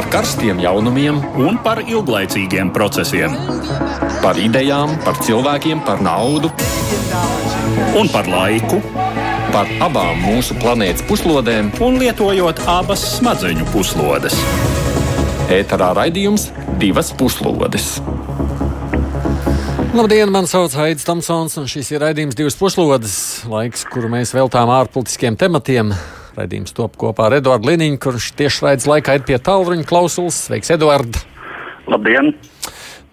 [0.00, 3.34] par karstiem jaunumiem un par ilglaicīgiem procesiem.
[4.22, 6.48] Par idejām, par cilvēkiem, par naudu
[8.00, 8.78] un par laiku.
[9.52, 14.38] Par abām mūsu planētas puslodēm, un lietojot abas smadzeņu puslodes.
[15.52, 16.46] Ēterā raidījums
[16.80, 17.98] divas puslodes.
[19.92, 23.18] Labdien, man sauc Haidis Tamsons, un šis ir raidījums divas puslodes,
[23.52, 25.92] laiks, kuru mēs veltām ārpolitiskiem tematiem.
[26.38, 30.44] Raidījums top kopā ar Eduardu Liniņu, kurš tieši raids laikā ir pie tālruņa klausulas.
[30.46, 31.18] Sveiks, Eduard!
[31.90, 32.34] Labdien!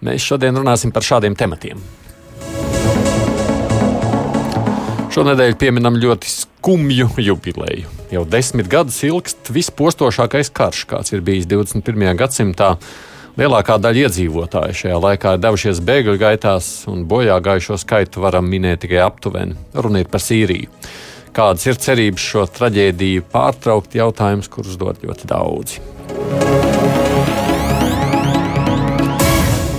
[0.05, 1.81] Mēs šodien runāsim par šādiem tematiem.
[5.17, 7.89] Šonadēļ pieminam ļoti skumju jubileju.
[8.13, 12.11] Jau desmit gadus ilgst vispostošākais karš, kāds ir bijis 21.
[12.19, 12.75] gadsimtā.
[13.37, 18.83] Lielākā daļa iedzīvotāju šajā laikā ir devušies bēgļu gaitās, un bojā gājušo skaitu varam minēt
[18.85, 19.57] tikai aptuveni.
[19.73, 20.69] Runa ir par Sīriju.
[21.37, 23.93] Kādas ir cerības šo traģēdiju pārtraukt?
[23.93, 25.83] Jautājums, kurus dod ļoti daudzi.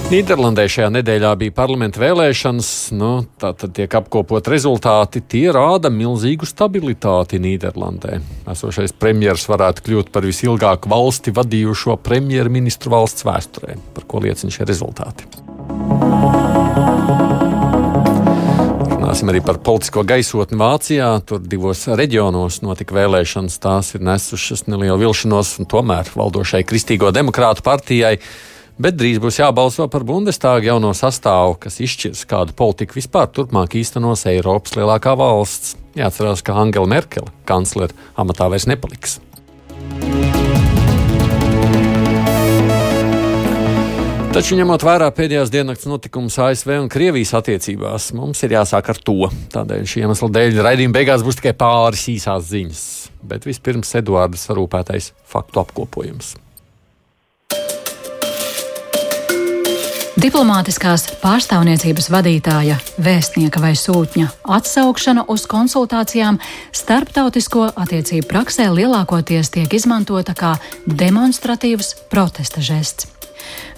[0.09, 2.71] Nīderlandē šajā nedēļā bija parlamenta vēlēšanas.
[2.95, 3.11] Nu,
[3.43, 5.21] tā tad tiek apkopot rezultāti.
[5.21, 8.21] Tie rāda milzīgu stabilitāti Nīderlandē.
[8.55, 14.71] Esošais premjerministrs varētu kļūt par visilgāk valsti vadījušo premjerministru valsts vēsturē, par ko liecina šie
[14.71, 15.27] rezultāti.
[19.19, 21.09] Runāsim arī par politisko gaisotni Vācijā.
[21.27, 23.57] Tur divos reģionos notika vēlēšanas.
[23.59, 28.13] Tās ir nesušas nelielu vilšanos, un tomēr valdošai Kristīgo demokrātu partijai
[28.79, 34.23] bet drīz būs jābalso par Bundestāgu jauno sastāvu, kas izšķirs, kādu politiku vispār turpmāk īstenos
[34.31, 35.75] Eiropas lielākā valsts.
[35.99, 39.19] Jāatcerās, ka Angela Merkele kanclere amatā vairs nepaliks.
[44.39, 49.17] Taču, ņemot vērā pēdējās dienas notikumus ASV un Krievijas attiecībās, mums ir jāsāk ar to.
[49.51, 52.83] Tādēļ šī iemesla dēļ raidījuma beigās būs tikai pāris īsās ziņas.
[53.27, 56.37] Bet vispirms Eduardas sarūpētais faktu apkopojums.
[60.23, 66.39] Diplomātiskās pārstāvniecības vadītāja, vēstnieka vai sūtņa atsaukšana uz konsultācijām
[66.71, 70.55] starptautisko attiecību praksē lielākoties tiek izmantota kā
[70.87, 73.18] demonstratīvs protesta žests.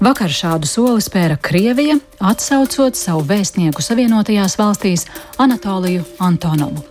[0.00, 5.06] Vakar šādu soli spēra Krievija, atsaucot savu vēstnieku Savienotajās valstīs
[5.38, 6.86] Anatoliju Antonovu.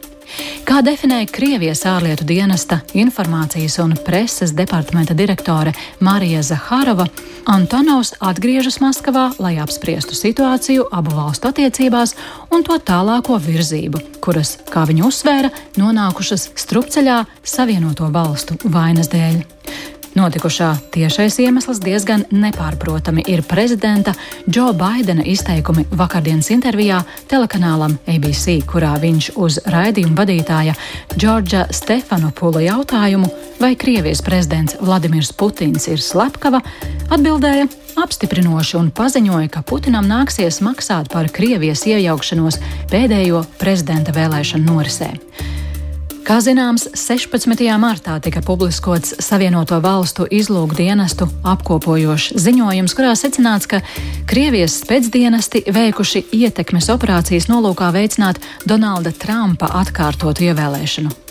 [0.67, 5.73] Kā definēja Krievijas ārlietu dienesta informācijas un preses departamenta direktore
[6.05, 7.07] Marija Zaharova,
[7.49, 12.13] Antonovs atgriežas Maskavā, lai apspriestu situāciju abu valstu attiecībās
[12.53, 19.58] un to tālāko virzību, kuras, kā viņa uzsvēra, nonākušas strupceļā Savienoto valstu vainas dēļ.
[20.17, 24.13] Notikušā tiešais iemesls diezgan nepārprotami ir prezidenta
[24.49, 30.73] Džo Baidena izteikumi vakardienas intervijā telekanālam ABC, kurā viņš uz raidījuma vadītāja
[31.13, 33.29] Džordža Stefanopula jautājumu,
[33.61, 36.63] vai Krievijas prezidents Vladimirs Putins ir slepkava,
[37.13, 42.59] atbildēja apstiprinoši un paziņoja, ka Putinam nāksies maksāt par Krievijas iejaukšanos
[42.89, 45.13] pēdējo prezidenta vēlēšanu norisē.
[46.29, 47.63] Kā zināms, 16.
[47.81, 53.79] martā tika publiskots Savienoto valstu izlūkdienestu apkopojošs ziņojums, kurā secināts, ka
[54.29, 58.37] Krievijas spēcdienesti veikuši ietekmes operācijas nolūkā veicināt
[58.69, 61.28] Donalda Trumpa atkārtotu ievēlēšanu.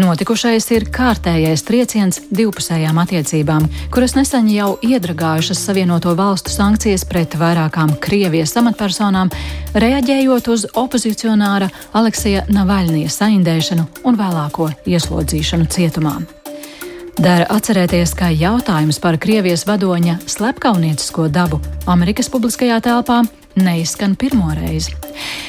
[0.00, 7.96] Notikušais ir kārtējais trieciens divpusējām attiecībām, kuras nesen jau iedragājušas Savienoto valstu sankcijas pret vairākām
[8.02, 9.32] Krievijas amatpersonām,
[9.74, 16.18] reaģējot uz opozicionāra Aleksija Navaļnija saindēšanu un vēlāko ieslodzīšanu cietumā.
[17.20, 21.58] Dara atcerēties, ka jautājums par Krievijas vadoņa slepkauniecisko dabu
[21.90, 23.20] Amerikas publiskajā telpā
[23.56, 24.94] neizskan pirmo reizi.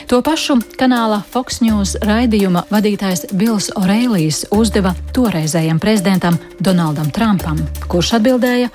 [0.09, 8.15] To pašu kanāla Fox News raidījuma vadītājs Bills Oreilijs uzdeva toreizējam prezidentam Donaldam Trumpam, kurš
[8.19, 8.71] atbildēja: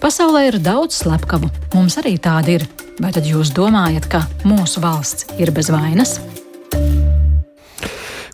[0.00, 2.66] Pasaulē ir daudz slepkavu, mums arī tādi ir.
[3.00, 6.16] Vai tad jūs domājat, ka mūsu valsts ir bez vainas?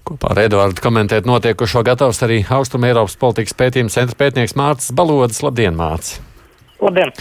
[0.06, 5.42] Kopā ar Eduardu komentēt notiekušo gatavs arī Austrum Eiropas politikas pētījuma centra pētnieks Mārcis Balodis.
[5.46, 6.18] Labdien, Mārcis!
[6.82, 7.14] Labdien!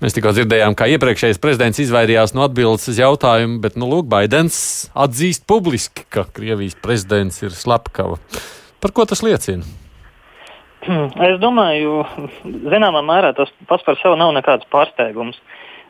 [0.00, 4.56] Mēs tikko dzirdējām, kā iepriekšējais prezidents izvairījās no atbildes uz jautājumu, bet, nu, lūk, Baidens
[4.96, 8.16] atzīst publiski, ka Krievijas prezidents ir slepkava.
[8.80, 9.66] Par ko tas liecina?
[11.28, 11.98] Es domāju,
[12.72, 15.36] zināmā mērā tas pats par sevi nav nekāds pārsteigums.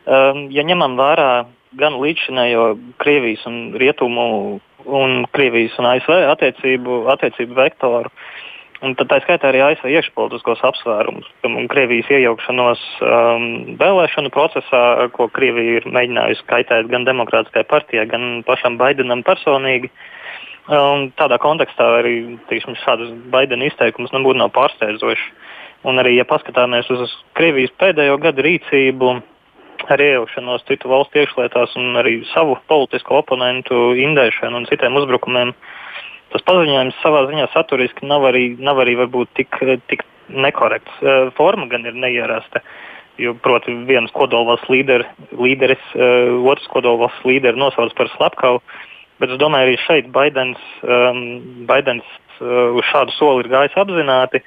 [0.03, 1.31] Um, ja ņemam vērā
[1.79, 2.65] gan līdzinējo
[2.99, 4.27] Krievijas un Rietumu
[4.91, 8.11] un Krievijas un ASV attiecību, attiecību vektoru,
[8.81, 13.43] Un tad tā skaitā arī ASV iekšpolitiskos apsvērumus un Krievijas iejaukšanos um,
[13.77, 14.81] vēlēšanu procesā,
[15.13, 19.91] ko Krievija ir mēģinājusi kaitēt gan Demokrātiskajai partijai, gan pašam Baidenam personīgi.
[20.65, 22.15] Um, tādā kontekstā arī
[22.49, 25.29] tiksim, šādas Baidena izteikumus nebūtu nav pārsteidzoši.
[25.89, 29.13] Un arī, ja paskatāmies uz Krievijas pēdējo gadu rīcību,
[29.89, 35.53] ar iejaukšanos citu valstu iekšlietās un arī savu politisko oponentu indēšanu un citiem uzbrukumiem,
[36.31, 39.59] tas paziņojums savā ziņā saturiski nav arī, nav arī varbūt tik,
[39.91, 41.01] tik nekorekts.
[41.01, 42.63] Eh, forma gan ir neierasta.
[43.19, 45.03] Jo, proti, viens kodolvalsts līder,
[45.35, 48.61] līderis, uh, otrs kodolvalsts līderis nosauc par slepkavu.
[49.21, 51.19] Bet es domāju, arī šeit Baidens, um,
[51.67, 52.07] Baidens
[52.39, 54.41] uh, uz šādu soli ir gājis apzināti,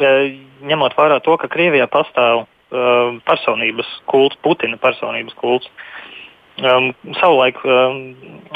[0.00, 0.32] uh,
[0.66, 5.70] ņemot vērā to, ka Krievijā pastāv uh, personības kults, Putina personības kults.
[6.54, 7.96] Um, savulaik um,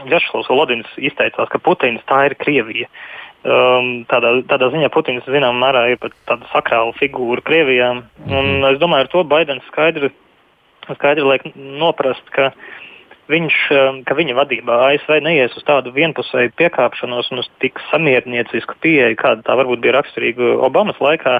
[0.06, 2.86] Vjačslavs Volodins izteicās, ka Putins tā ir Krievija.
[2.86, 7.92] Uh, Um, tādā, tādā ziņā Putins zināmā mērā ir pat tāda sakrāla figūra Krievijā.
[8.26, 8.64] Un mhm.
[8.72, 10.10] es domāju, ar to Baidens skaidri,
[10.88, 12.50] skaidri liek noprast, ka
[13.30, 18.74] viņš, um, ka viņa vadībā ASV neies uz tādu vienpusēju piekāpšanos un uz tik samierniecisku
[18.82, 21.38] pieeju, kāda tā varbūt bija raksturīga Obamas laikā.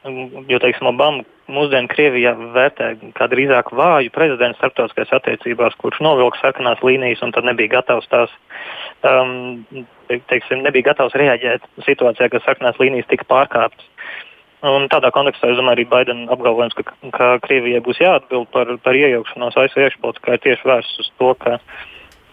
[0.00, 2.86] Jo, teiksim, Obama mūsdienu Krievijā vērtē
[3.18, 8.32] kā drīzāk vāju prezidentu starptautiskajās attiecībās, kurš novilka sarkanās līnijas un tad nebija gatavs tās
[9.04, 13.86] um, teiksim, nebija gatavs reaģēt situācijā, kad sarkanās līnijas tika pārkāptas.
[14.70, 18.96] Un tādā kontekstā es domāju, arī Baidena apgalvojums, ka, ka Krievijai būs jāatbild par, par
[18.96, 21.58] iejaukšanos ASV iekšpolitikā, ir tieši vērsts uz to, ka,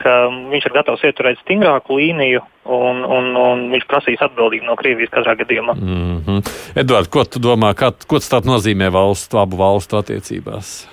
[0.02, 0.14] ka
[0.52, 2.42] viņš ir gatavs ieturēt stingrāku līniju
[2.74, 5.76] un, un, un viņš prasīs atbildību no Krievijas katrā gadījumā.
[5.78, 6.52] Mm -hmm.
[6.82, 10.88] Edvards, ko tu domā, kā, ko tas nozīmē valstu, abu valstu attiecībās?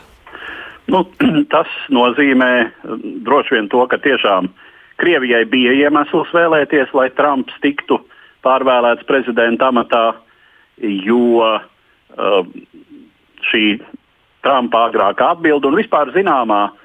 [0.87, 1.05] Nu,
[1.55, 2.71] tas nozīmē
[3.27, 4.49] droši vien to, ka tiešām
[4.97, 7.99] Krievijai bija iemesls vēlēties, lai Trumps tiktu
[8.47, 10.15] pārvēlēts prezidenta amatā,
[10.79, 12.47] jo uh,
[13.51, 13.81] šī
[14.43, 16.84] Trumpa agrākā atbilde un vispār zināmā uh,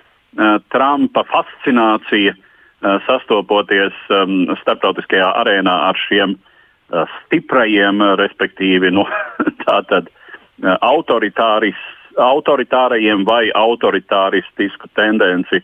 [0.69, 2.35] Trumpa fascinācija
[3.07, 3.95] sastopoties
[4.61, 6.35] starptautiskajā arēnā ar šiem
[7.25, 9.05] stiprajiem, respektīvi nu,
[9.65, 10.09] tātad,
[12.19, 15.61] autoritārajiem vai autoritāristisku tendenci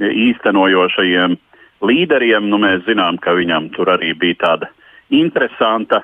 [0.00, 1.36] īstenojošajiem
[1.84, 2.48] līderiem.
[2.50, 4.70] Nu, mēs zinām, ka viņam tur arī bija tāda
[5.14, 6.02] interesanta,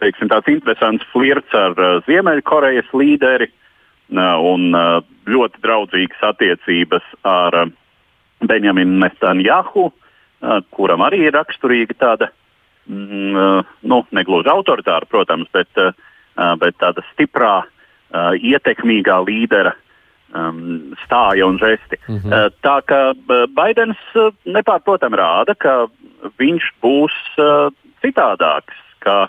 [0.00, 1.74] teiksim, tāds interesants flirts ar
[2.06, 3.50] Ziemeļkorejas līderi
[4.18, 4.74] un
[5.30, 7.70] ļoti draudzīgas attiecības ar
[8.40, 9.90] Benjaminu Netanjahu,
[10.74, 12.30] kuram arī ir raksturīga tāda,
[12.88, 15.68] mm, nu, negluži autoritāra, protams, bet,
[16.58, 17.60] bet tāda stiprā,
[18.40, 19.74] ietekmīgā līdera
[20.34, 22.00] um, stāja un žesti.
[22.08, 22.56] Mm -hmm.
[22.64, 24.00] tā uh, Baidens
[24.44, 25.86] nepārprotami rāda, ka
[26.38, 27.14] viņš būs
[28.02, 28.76] citādāks.
[29.00, 29.28] Ka,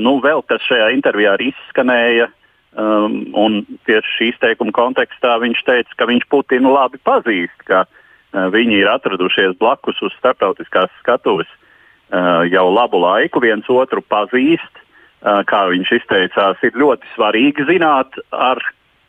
[0.00, 2.28] nu, vēl kas šajā intervijā arī izskanēja,
[2.76, 8.48] um, un tieši šīs teikuma kontekstā viņš teica, ka viņš Putinu labi pazīst, ka uh,
[8.52, 14.84] viņi ir atradušies blakus uz starptautiskās skatuves uh, jau labu laiku, viens otru pazīst.
[15.18, 18.60] Uh, kā viņš izteicās, ir ļoti svarīgi zināt, ar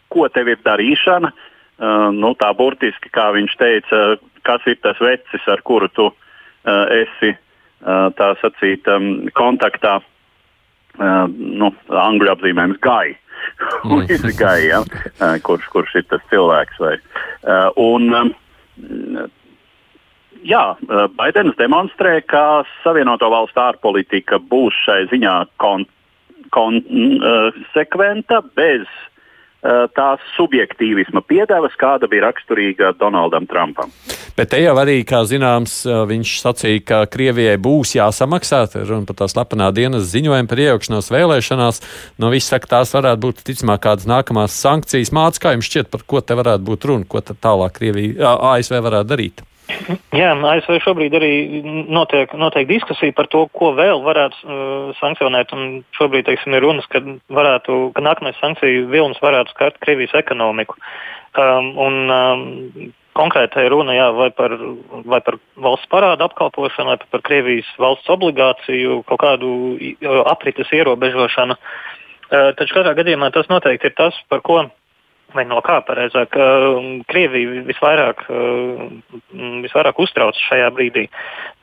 [0.10, 1.30] ko tev ir darīšana.
[1.80, 4.00] Uh, nu, tā burtiski, kā viņš teica,
[4.48, 10.00] kas ir tas vecis, ar kuru tu uh, esi uh, tā sacīt, um, kontaktā.
[11.00, 13.14] Uh, nu, angļu apzīmējums gai.
[13.90, 14.06] Mm.
[14.40, 14.80] gai ja?
[14.84, 16.80] uh, kurš, kurš ir tas cilvēks?
[16.84, 16.96] Vai?
[17.44, 18.32] Uh, un, um,
[20.44, 20.64] jā,
[21.16, 25.96] Baidens demonstrē, ka Savienoto Valstu ārpolitika būs šai ziņā konsekventa,
[26.56, 29.19] kon, uh, bez uh, Eh,
[29.62, 33.92] tās subjektīvisma piedevas, kāda bija raksturīga Donaldam Trumpam.
[34.40, 39.18] Bet te jau arī, kā zināms, eh, viņš sacīja, ka Krievijai būs jāsamaksā, runa par
[39.20, 41.82] tā slepenā dienas ziņojumu par iejaukšanos vēlēšanās.
[42.18, 45.12] No viss saka, tās varētu būt ticamāk kādas nākamās sankcijas.
[45.12, 48.80] Māc, kā jums šķiet, par ko te varētu būt runa, ko tad tālāk Krievija, ASV
[48.80, 49.44] varētu darīt?
[50.16, 51.32] Jā, ASV šobrīd arī
[51.92, 55.54] notiek, notiek diskusija par to, ko vēl varētu uh, sankcionēt.
[55.98, 57.02] Šobrīd teiksim, ir runas, ka,
[57.34, 60.80] varētu, ka nākamais sankciju vilnis varētu skart Krievijas ekonomiku.
[61.38, 64.56] Um, un, um, konkrētai runa jā, vai, par,
[65.06, 69.54] vai par valsts parādu apkalpošanu, vai par Krievijas valsts obligāciju, kaut kādu
[70.32, 71.58] aprites ierobežošanu.
[72.30, 74.64] Uh, taču katrā gadījumā tas noteikti ir tas, par ko
[75.36, 79.02] vai no kā pareizāk, um, Krievija visvairāk, um,
[79.66, 81.06] visvairāk uztrauc šajā brīdī.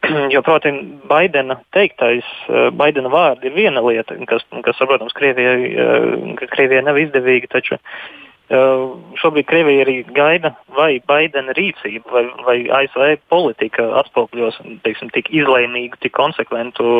[0.34, 0.72] jo, proti,
[1.10, 7.00] Baidena teiktais, uh, Baidena vārdi ir viena lieta, kas, kas protams, Krievijai, uh, Krievijai nav
[7.02, 14.60] izdevīga, taču uh, šobrīd Krievija arī gaida, vai Baidena rīcība vai, vai ASV politika atspogļos
[14.86, 16.92] teiksim, tik izlēmīgu, tik konsekventu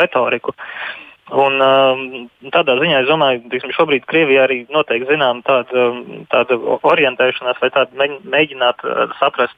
[0.00, 0.56] retoriku.
[0.56, 2.00] Uh, Un, um,
[2.50, 6.58] tādā ziņā es domāju, ka šobrīd Krievijā arī notiek zinām, tāda, um, tāda
[6.90, 9.54] orientēšanās vai tāda mēģināt uh, saprast,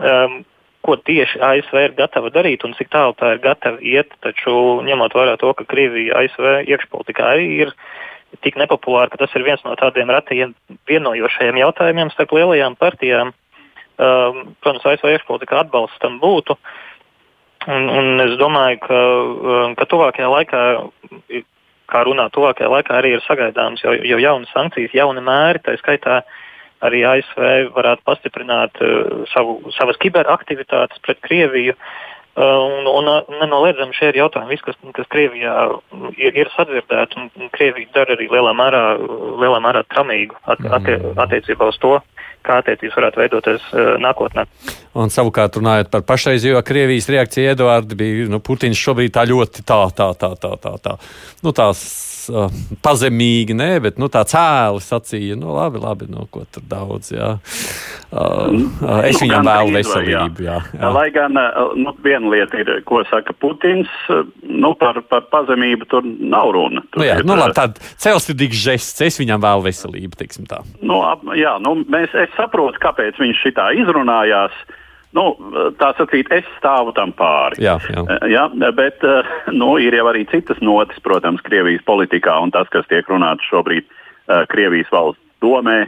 [0.00, 0.40] um,
[0.84, 4.16] ko tieši ASV ir gatava darīt un cik tālu tā ir gatava iet.
[4.24, 7.74] Taču ņemot vērā to, ka Krievija ASV iekšpolitikā arī ir
[8.44, 10.54] tik nepopulāra, ka tas ir viens no tādiem retajiem
[10.88, 13.32] vienojošajiem jautājumiem starp lielajām partijām.
[13.94, 16.56] Um, protams, ASV iekšpolitikā atbalsts tam būtu.
[17.64, 19.00] Un, un es domāju, ka,
[19.64, 20.62] um, ka tuvākajā laikā,
[21.90, 26.22] kā runā, tuvākajā laikā arī ir sagaidāms jau, jau jaunas sankcijas, jauni mēri, tā skaitā
[26.84, 31.76] arī ASV varētu pastiprināt uh, savu, savas kiberaktivitātes pret Krieviju.
[32.34, 35.54] Uh, un, un nenoliedzami šie ir jautājumi, viss, kas, kas Krievijā
[36.18, 38.82] ir, ir sadzirdēts, un Krievija dara arī lielā mērā,
[39.40, 41.94] lielā mērā tramīgu at, attie, attiecībā uz to,
[42.44, 44.46] kā attiecības varētu veidoties uh, nākotnē.
[45.00, 49.80] Un savukārt, runājot par pašreizējo Krievijas reakciju, Eduards bija nu, Putins šobrīd tā ļoti tā,
[49.96, 50.98] tā, tā, tā, tā, tā.
[51.42, 51.82] Nu, tās
[52.32, 52.52] uh,
[52.84, 57.12] pazemīgi, nē, bet nu, tā cēli sacīja, nu, labi, labi, nu, ko tur daudz.
[57.14, 57.30] Jā.
[58.14, 58.52] Uh,
[59.06, 60.46] es nu, viņam vēlu veselību.
[60.46, 60.58] Jā.
[60.74, 60.92] Jā.
[60.94, 61.34] Lai gan
[61.80, 63.90] nu, viena lieta ir, ko saka Putins,
[64.42, 66.84] nu, par, par pazemību tur nav runa.
[66.90, 70.30] Tur nu, jā, ir, nu, labi, tāda celsirdīgs žests, es viņam vēlu veselību.
[70.84, 74.64] Nu, ap, jā, nu, mēs, es saprotu, kāpēc viņš šitā izrunājās.
[74.64, 74.80] Uh,
[75.14, 75.28] Nu,
[75.78, 77.60] tā sakīt, es stāvu tam pāri.
[77.62, 78.02] Jā, jā.
[78.30, 78.44] Jā,
[78.74, 79.04] bet
[79.54, 83.86] nu, ir jau arī citas notis, protams, Krievijas politikā un tas, kas tiek runāts šobrīd
[83.86, 85.84] uh, Krievijas valsts domē.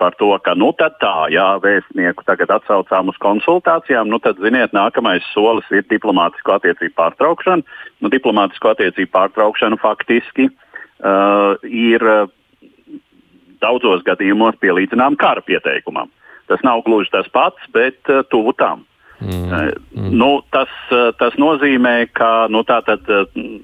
[0.00, 0.88] Par to, ka nu tā,
[1.30, 7.76] jā, vēstnieku tagad atsaucām uz konsultācijām, nu tad, ziniet, nākamais solis ir diplomātisko attiecību pārtraukšana.
[8.02, 12.02] Nu, diplomātisko attiecību pārtraukšana faktiski uh, ir
[13.62, 16.10] daudzos gadījumos pielīdzinām kara pieteikumam.
[16.10, 18.84] Uh, Tas nav gluži tas pats, bet uh, tuvu tam.
[19.20, 19.48] Mm.
[19.96, 20.10] Mm.
[20.20, 23.08] Nu, tas, uh, tas nozīmē, ka nu, tā tad,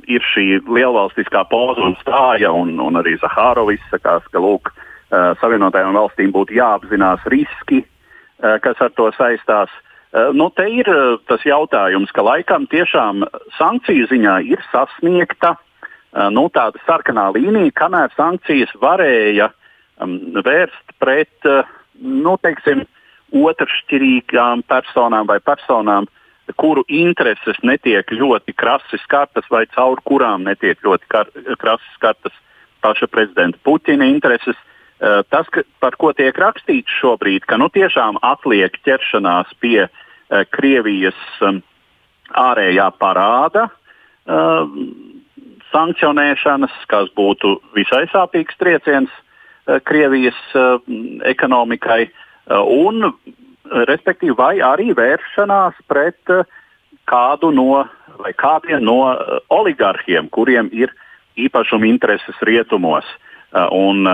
[0.09, 4.73] ir šī lielvalstiskā poza un stāja, un, un arī Zahārovis sakās, ka lūk,
[5.13, 7.83] Savienotajām valstīm būtu jāapzinās riski,
[8.41, 9.69] kas ar to saistās.
[10.33, 10.89] Nu, te ir
[11.29, 13.21] tas jautājums, ka laikam tiešām
[13.59, 15.53] sankciju ziņā ir sasniegta
[16.33, 19.51] nu, tāda sarkanā līnija, kamēr sankcijas varēja
[20.01, 21.69] um, vērst pret uh,
[22.03, 22.85] nu, teiksim,
[23.33, 26.09] otršķirīgām personām vai personām,
[26.59, 32.35] kuru intereses netiek ļoti krasi skartas vai caur kurām netiek ļoti kar, krasi skartas
[32.83, 34.59] paša prezidenta Puķina intereses.
[35.03, 35.49] Uh, tas,
[35.83, 41.59] par ko tiek rakstīts šobrīd, ka nu, tiešām atliek ķeršanās pie uh, Krievijas um,
[42.39, 44.69] ārējā parāda uh,
[45.73, 49.22] sankcionēšanas, kas būtu visai sāpīgs trieciens Eh,
[49.67, 50.79] Krievijas eh,
[51.31, 53.13] ekonomikai, eh, un
[53.89, 56.19] respektīvi vai arī vēršanās pret
[57.09, 57.85] kādu no
[58.19, 59.15] vai kādiem no
[59.55, 60.93] oligarhiem, kuriem ir
[61.41, 63.07] īpašuma intereses rietumos.
[63.73, 64.05] Un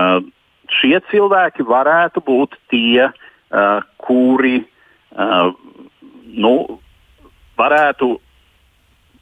[0.79, 3.09] šie cilvēki varētu būt tie,
[3.97, 4.61] kuri
[6.39, 6.53] nu,
[7.59, 8.09] varētu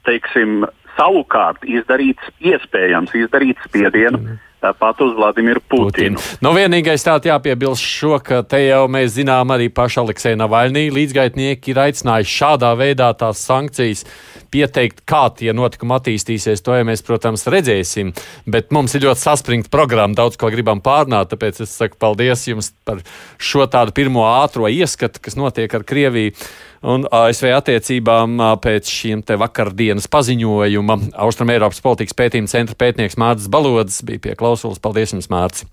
[0.06, 0.66] teiksim,
[0.98, 6.18] savukārt izdarīt, iespējams izdarīt spiedienu Tāpat uz Vladimiru Putinu.
[6.18, 6.22] Putinu.
[6.42, 11.70] Nu, vienīgais tāds jāpiebilst šo, ka te jau mēs zinām arī paša Aleksēna Navaļnī līdzgaitnieki
[11.70, 14.02] ir aicinājuši šādā veidā tās sankcijas
[14.50, 16.64] pieteikt, kā tie notikumi attīstīsies.
[16.66, 18.10] To jau mēs, protams, redzēsim.
[18.50, 21.30] Bet mums ir ļoti saspringta programma, daudz ko gribam pārnāt.
[21.30, 23.04] Tāpēc es saku paldies jums par
[23.38, 26.34] šo tādu pirmo ātro ieskatu, kas notiek ar Krieviju
[26.82, 30.98] un ASV attiecībām pēc šiem te vakardienas paziņojuma.
[31.24, 34.80] Austrum Eiropas politikas pētījuma centra pētnieks Mārcis Balods bija pie klausulas.
[34.82, 35.68] Paldies jums, Mārcis!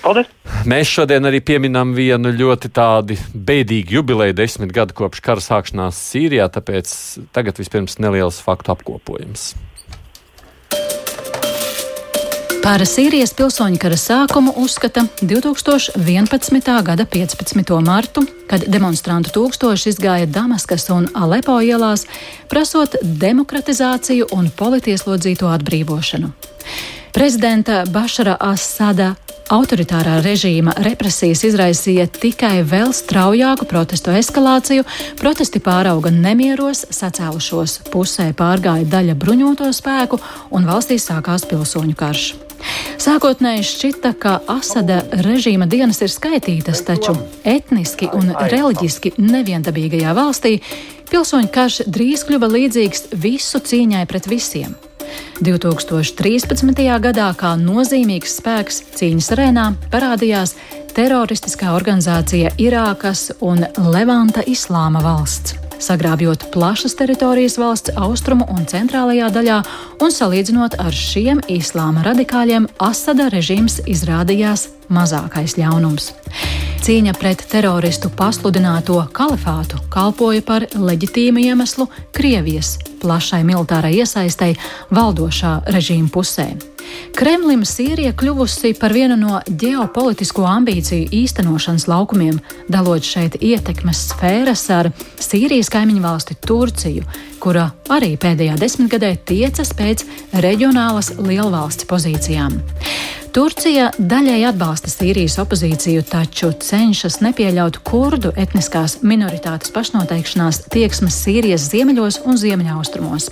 [0.00, 0.30] Paldies!
[0.68, 6.48] Mēs šodien arī pieminam vienu ļoti tādu bēdīgu jubileju, desmit gadu kopš kara sākšanās Sīrijā,
[6.52, 6.94] tāpēc
[7.36, 9.50] tagad vispirms neliels faktu apkopojums.
[12.60, 16.66] Par Sīrijas pilsoņu kara sākumu uzskata 2011.
[16.84, 17.70] gada 15.
[17.80, 22.04] martu, kad demonstrantu tūkstoši izgāja Damaskas un Alepo ielās,
[22.52, 26.28] prasot demokratizāciju un politieslodzīto atbrīvošanu.
[27.16, 29.14] Prezidenta Bašara Asada
[29.50, 34.84] autoritārā režīma represijas izraisīja tikai vēl straujāku protestu eskalāciju,
[35.18, 40.20] protesti pārauga nemieros, sacēlušos pusē pārgāja daļa bruņoto spēku
[40.52, 42.30] un valstī sākās pilsoņu karš.
[43.00, 47.14] Sākotnēji šķita, ka Asada režīma dienas ir skaitītas, taču
[47.48, 50.58] etniski un reliģiski neviendabīgajā valstī
[51.10, 54.76] pilsoņu karš drīz kļuva līdzīgs visu cīņai pret visiem.
[55.40, 56.84] 2013.
[57.02, 60.54] gadā kā nozīmīgs spēks cīņas arēnā parādījās
[60.94, 69.60] teroristiskā organizācija Irākas un Levanta Islāma valsts sagrābjot plašas teritorijas valsts austrumu un centrālajā daļā,
[70.00, 76.12] un salīdzinot ar šiem islāma radikāļiem, Asada režīms izrādījās mazākais ļaunums.
[76.80, 84.56] Cīņa pret teroristu pasludināto kalifātu kalpoja par leģitīmu iemeslu Krievijas plašai militārai iesaistei
[84.94, 86.48] valdošā režīma pusē.
[87.16, 94.90] Kremlim Sīrija kļuvusi par vienu no ģeopolitisko ambīciju īstenošanas laukumiem, dalot šeit ietekmes sfēras ar
[95.20, 97.04] Sīrijas kaimiņu valsti Turciju,
[97.40, 100.04] kura arī pēdējā desmitgadē tiecas pēc
[100.44, 102.60] reģionālas lielvalsts pozīcijām.
[103.30, 112.24] Turcija daļai atbalsta Sīrijas opozīciju, taču cenšas nepieļaut kurdu etniskās minoritātes pašnoteikšanās tieksmes Sīrijas ziemeļos
[112.26, 113.30] un ziemeļaustrumos.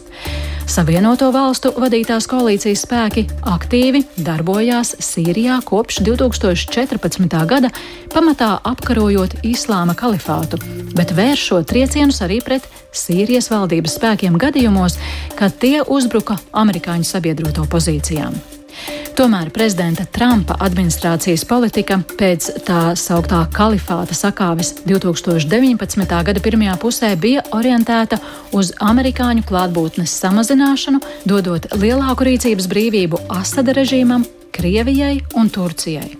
[0.68, 7.38] Savienoto valstu vadītās koalīcijas spēki aktīvi darbojās Sīrijā kopš 2014.
[7.48, 7.70] gada,
[8.12, 10.60] pamatā apkarojot islāma kalifātu,
[10.92, 15.00] bet vēršot triecienus arī pret Sīrijas valdības spēkiem gadījumos,
[15.40, 18.36] kad tie uzbruka amerikāņu sabiedroto pozīcijām.
[19.18, 26.04] Tomēr prezidenta Trumpa administrācijas politika pēc tā sauktā kalifāta sakāves 2019.
[26.28, 28.20] gada pirmajā pusē bija orientēta
[28.54, 34.22] uz amerikāņu klātbūtnes samazināšanu, dodot lielāku rīcības brīvību Asada režīmam,
[34.54, 36.12] Krievijai un Turcijai.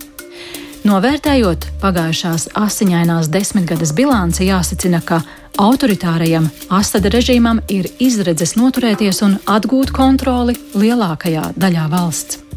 [0.83, 5.21] Novērtējot pagājušās asiņainās desmitgades bilanci, jāsacina, ka
[5.59, 12.48] autoritārajam Asada režīmam ir izredzes noturēties un atgūt kontroli lielākajā daļā valsts.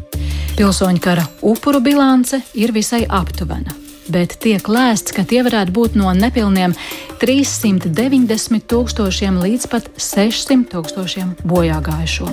[0.57, 3.73] Pilsoņu kara upuru bilance ir visai aptuvena,
[4.13, 6.75] bet tiek lēsts, ka tie varētu būt no nepilniem
[7.23, 12.27] 390 tūkstošiem līdz pat 600 tūkstošiem bojāgājušo.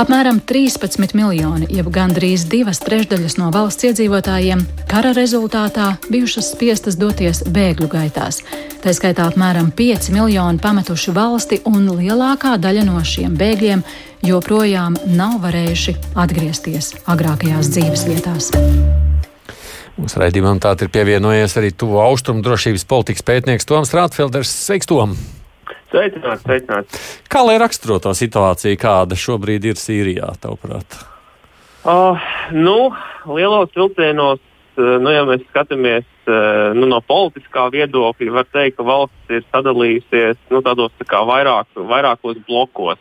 [0.00, 7.42] Apmēram 13 miljoni, jeb gandrīz divas trešdaļas no valsts iedzīvotājiem, kara rezultātā bijušas spiestas doties
[7.48, 8.44] bēgļu gaitās.
[8.84, 13.84] Tā skaitā apmēram 5 miljoni pametuši valsti, un lielākā daļa no šiem bēgļiem
[14.26, 18.50] joprojām nav varējuši atgriezties agrākajās dzīves vietās.
[20.00, 24.52] Mūsu raidījumam tātad ir pievienojies arī tuvu austrumu drošības politikas pētnieks Toms Rātfelders.
[24.66, 25.16] Sveiks, Tom!
[25.90, 27.00] Sveicināts, sveicināts.
[27.28, 31.00] Kā lai raksturo to situāciju, kāda šobrīd ir Sīrijā, tavuprāt?
[31.82, 32.20] Uh,
[32.54, 32.92] nu,
[33.26, 34.40] lielos vilcienos,
[34.78, 40.38] nu, ja mēs skatāmies uh, nu, no politiskā viedokļa, var teikt, ka valsts ir sadalījusies
[40.52, 43.00] nu, tādos tā kā vairāk, vairākos blokos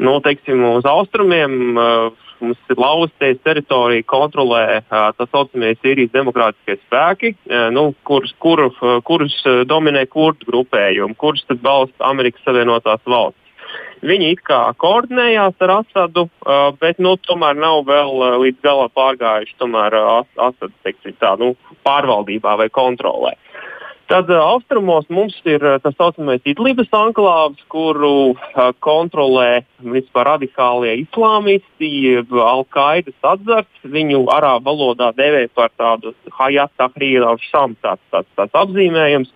[0.00, 1.62] nu, teiksim, uz austrumiem.
[1.76, 8.32] Uh, Mums ir lausties teritorija, kontrolē uh, tā saucamie Sīrijas demokrātiskie spēki, uh, nu, kurus,
[8.40, 9.34] kur, uh, kurus
[9.68, 13.36] dominē kurdu grupējumi, kurus tad balsta Amerikas Savienotās valstis.
[14.00, 16.24] Viņi it kā koordinējās ar Asadu,
[16.80, 19.98] bet nu, tomēr nav vēl līdz galam pārgājuši tomēr,
[20.40, 21.52] Asadu teiksim, tā, nu,
[21.84, 23.36] pārvaldībā vai kontrolē.
[23.36, 23.49] Uh,
[24.10, 30.96] Tad uh, austrumos mums ir uh, tā saucamais Idlibas anklāvs, kuru uh, kontrolē vispār radikālie
[31.04, 31.90] islāmisti,
[32.26, 33.70] Al-Qaidas atzars.
[33.86, 39.30] Viņu arābu valodā dēvē par tādu Hayat Tahrir al-Sham tāds, tāds, tāds apzīmējums.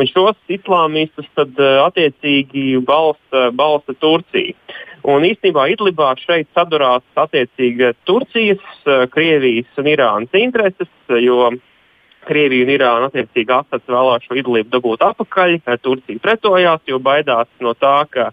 [0.00, 4.56] Un šos islāmistus tad attiecīgi balsta, balsta Turcija.
[5.04, 8.64] Un īstenībā Idlibā šeit sadurās attiecīgi Turcijas,
[9.12, 11.52] Krievijas un Irānas intereses, jo
[12.26, 15.58] Krievija un Irāna attiecīgi Asads vēlās šo idlību dabūt atpakaļ.
[15.82, 18.30] Turcija pretojās, jo baidās no tā, ka,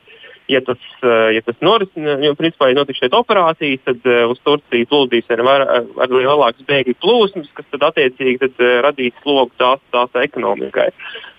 [0.51, 4.89] ja tas, ja tas norisina, jo principā, ja notiks šeit operācijas, tad uh, uz Turciju
[4.89, 5.67] plūdīs ar, ar,
[6.05, 10.89] ar lielākas bēgļu plūsmas, kas tad attiecīgi tad, radīs slogu tās, tās ekonomikai.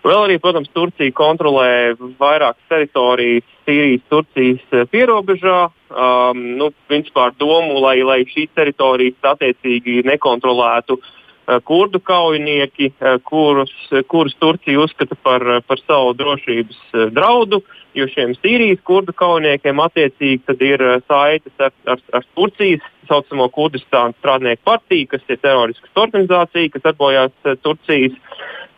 [0.05, 5.61] Vēl arī, protams, Turcija kontrolē vairākas teritorijas Sīrijas, Turcijas pierobežā.
[5.95, 11.24] Um, nu, principā ar domu, lai, lai šīs teritorijas attiecīgi nekontrolētu uh, Eh,
[11.65, 13.73] kurdu kaujinieki, eh, kurus,
[14.09, 17.63] kurus Turcija uzskata par, eh, par savu drošības draudu,
[17.95, 20.79] jo šiem Sīrijas kurdu kaujiniekiem attiecīgi ir
[21.09, 27.33] saites ar, ar, ar Turcijas saucamo Kurdistānu strādnieku partiju, kas ir teroriskas organizācija, kas darbojās
[27.63, 28.17] Turcijas,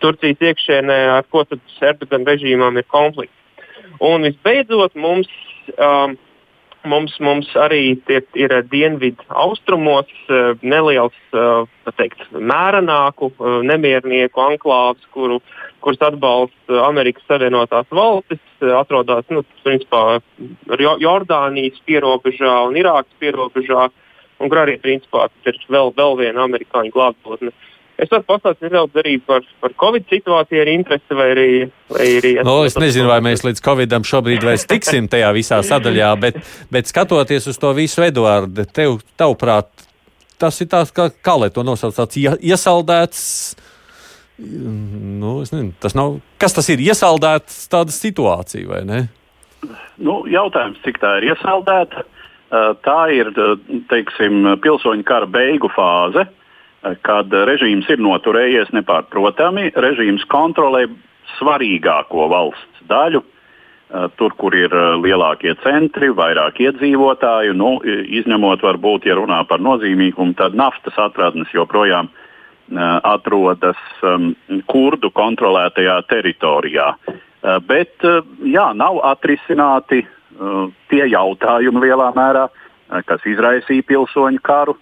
[0.00, 1.46] Turcijas iekšēnē, ar ko
[1.80, 3.32] Erdogan režīmām ir konflikts.
[4.00, 5.28] Un visbeidzot, mums
[5.78, 6.18] um,
[6.86, 15.02] Mums, mums arī tie, ir dienvidu austrumos eh, neliels, eh, teikt, mērenāku eh, nemiernieku anklāvs,
[15.14, 15.40] kuru,
[15.82, 18.42] kurus atbalsta Amerikas Savienotās valstis,
[18.78, 20.20] atrodas nu, principā,
[21.02, 23.88] Jordānijas pierobežā un Irākas pierobežā,
[24.40, 27.50] un kur arī principā, ir vēl, vēl viena amerikāņu glābtotne.
[27.50, 31.48] Uh, Es varu pastāstīt nedaudz arī par, par Covid situāciju, ar interesi, vai arī.
[31.88, 36.10] Vai arī no, es nezinu, vai mēs līdz Covidam šobrīd vairs tiksim tajā visā sadaļā,
[36.20, 36.36] bet,
[36.72, 39.70] bet skatoties uz to visu, Eduārdu, tev, tavuprāt,
[40.36, 43.24] tas ir tāds, kā, kā lai to nosauc, tāds iesaldēts.
[44.44, 46.84] Nu, nezinu, tas nav, kas tas ir?
[46.84, 49.04] Iesaldēts tāda situācija, vai ne?
[49.96, 52.04] Nu, jautājums, cik tā ir iesaldēta.
[52.84, 53.32] Tā ir
[53.88, 56.28] teiksim, pilsoņu kara beigu fāze.
[56.28, 56.42] Uh,
[57.06, 60.86] kad režīms ir noturējies nepārprotami, režīms kontrolē
[61.36, 63.22] svarīgāko valsts daļu.
[64.18, 70.58] Tur, kur ir lielākie centri, vairāk iedzīvotāju, nu, izņemot, varbūt, ja runā par nozīmīgumu, tad
[70.58, 72.10] naftas atradnes joprojām
[73.06, 74.32] atrodas um,
[74.66, 76.88] kurdu kontrolētajā teritorijā.
[77.68, 78.02] Bet
[78.42, 80.02] jā, nav atrisināti
[80.90, 82.48] tie jautājumi lielā mērā,
[83.06, 84.76] kas izraisīja pilsoņu karu.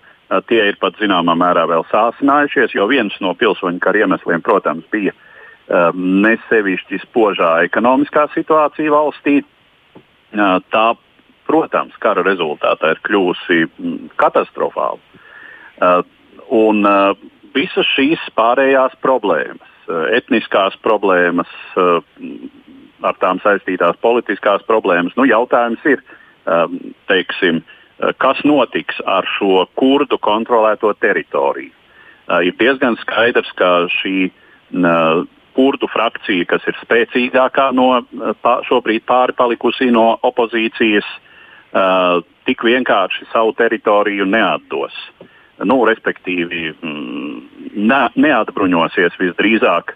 [0.48, 5.14] Tie ir pat zināmā mērā vēl sāsinājušies, jo viens no pilsoņu kara iemesliem, protams, bija
[5.94, 9.38] nesevišķi spožā ekonomiskā situācija valstī.
[10.34, 10.86] Tā,
[11.48, 13.62] protams, kara rezultātā ir kļuvusi
[14.20, 14.98] katastrofāla.
[16.52, 16.84] Un,
[17.54, 19.70] visas šīs pārējās problēmas,
[20.16, 21.50] etniskās problēmas,
[23.04, 26.02] ar tām saistītās politiskās problēmas, nu, jautājums ir,
[27.10, 27.62] teiksim,
[27.98, 31.72] kas notiks ar šo kurdu kontrolēto teritoriju.
[32.44, 34.30] Ir diezgan skaidrs, ka šī
[35.54, 38.02] kurdu frakcija, kas ir spēcīgākā no
[38.68, 41.06] šobrīd pāri palikusi no opozīcijas,
[42.48, 44.96] tik vienkārši savu teritoriju neatdos.
[45.64, 49.94] Nu, respektīvi, ne, neatbruņosies visdrīzāk.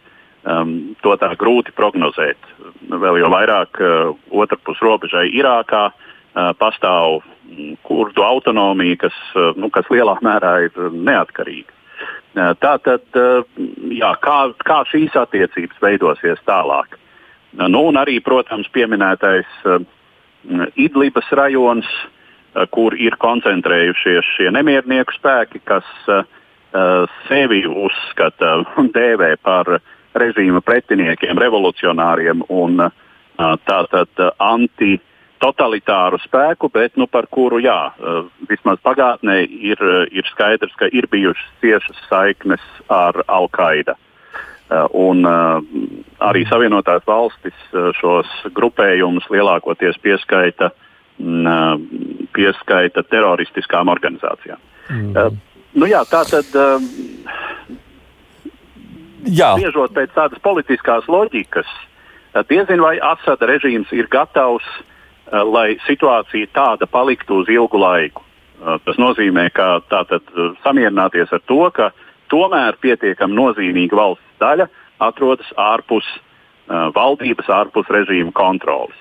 [0.48, 2.38] Um, to tā grūti prognozēt.
[2.88, 5.96] Vēl jau vairāk uh, otrpus robežai Irākā uh,
[6.58, 7.22] pastāv
[7.82, 9.16] kurdu autonomija, kas,
[9.56, 11.74] nu, kas lielā mērā ir neatkarīga.
[12.60, 13.40] Tātad, uh,
[13.90, 16.98] jā, kā, kā šīs attiecības veidosies tālāk?
[17.58, 19.48] Nu, un arī, protams, pieminētais
[20.78, 21.88] Idlibas rajons,
[22.70, 25.86] kur ir koncentrējušies šie nemiernieku spēki, kas
[27.26, 29.78] sevi uzskata un dēvē par
[30.18, 32.88] režīma pretiniekiem, revolucionāriem un
[33.38, 34.96] tātad anti
[35.42, 41.08] totalitāru spēku, bet nu, par kuru jā, uh, vismaz pagātnē ir, ir skaidrs, ka ir
[41.10, 43.96] bijušas ciešas saiknes ar Al-Qaida.
[44.92, 47.56] Un arī Savienotās valstis
[47.96, 50.68] šos grupējumus lielākoties pieskaita,
[52.36, 54.60] pieskaita teroristiskām organizācijām.
[54.92, 55.38] Mm.
[55.72, 56.52] Nu, jā, tā tad.
[59.28, 59.54] Jā.
[59.56, 61.68] Spriežot pēc tādas politiskās loģikas,
[62.48, 64.68] diezin vai Asada režīms ir gatavs,
[65.32, 68.24] lai situācija tāda paliktu uz ilgu laiku.
[68.58, 71.90] Uh, tas nozīmē, ka tātad uh, samierināties ar to, ka
[72.32, 74.66] tomēr pietiekami nozīmīga valsts daļa
[74.98, 76.06] atrodas ārpus
[76.68, 78.96] valdības, ārpus režīma kontrolas.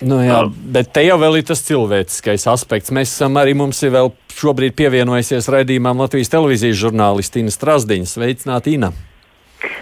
[0.00, 2.92] Nu, jā, bet te jau ir tas cilvēciskais aspekts.
[2.92, 8.08] Mēs esam arī mums ir vēl šobrīd pievienojusies raidījumam Latvijas televīzijas žurnālisti Ina Strasdiņa.
[8.10, 8.92] Sveicināti, Ina!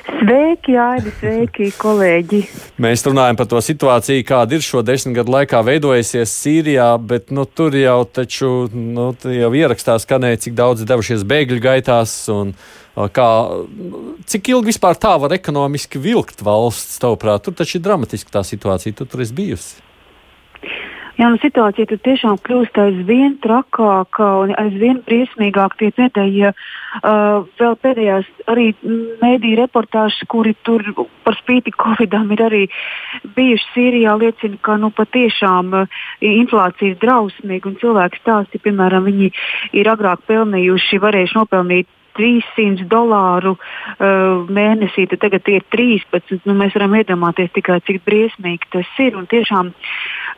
[0.04, 2.40] Sveiki, Aidi, sveiki, kolēģi!
[2.84, 7.46] Mēs runājam par to situāciju, kāda ir šo desmit gadu laikā veidojusies Sīrijā, bet nu,
[7.48, 12.18] tur jau taču nu, jau ierakstā skanēja, cik daudz devušies bēgļu gaitās.
[12.34, 12.52] Un,
[13.16, 13.30] kā,
[14.28, 17.46] cik ilgi vispār tā var ekonomiski vilkt valsts, tavuprāt?
[17.46, 19.80] Tur taču ir dramatiski tā situācija, tu tur esi bijusi.
[21.14, 26.50] Jā, nu, situācija tur tiešām kļūst aizvien trakāka un aizvien briesmīgāk tiek vietējie.
[26.50, 28.72] Uh, vēl pēdējās arī
[29.22, 30.82] mēdīja reportāžas, kuri tur
[31.22, 32.62] par spīti Covidam ir arī
[33.36, 39.30] bijuši Sīrijā, liecina, ka nu, patiešām uh, inflācija ir drausmīga un cilvēki stāsta, piemēram, viņi
[39.78, 46.42] ir agrāk pelnījuši, varējuši nopelnīt 300 dolāru uh, mēnesī, tad tagad ir 13.
[46.46, 49.18] Nu, mēs varam iedomāties tikai, cik briesmīgi tas ir.
[49.18, 49.74] Un tiešām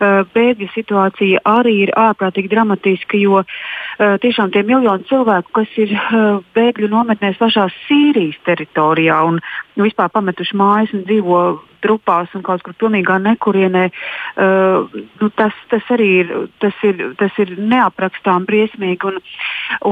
[0.01, 6.43] bēgļu situācija arī ir ārprātīgi dramatiska, jo uh, tiešām tie miljoni cilvēku, kas ir uh,
[6.57, 9.41] bēgļu nometnēs pašā Sīrijas teritorijā un
[9.81, 11.41] vispār pametuši mājas un dzīvo
[11.85, 16.33] trupās un kaut kur pilnīgā nekurienē, uh, nu, tas, tas arī ir,
[16.63, 19.13] tas ir, tas ir neaprakstām briesmīgi.
[19.13, 19.21] Un,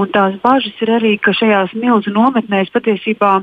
[0.01, 3.39] un tās bažas ir arī, ka šajās milzu nometnēs patiesībā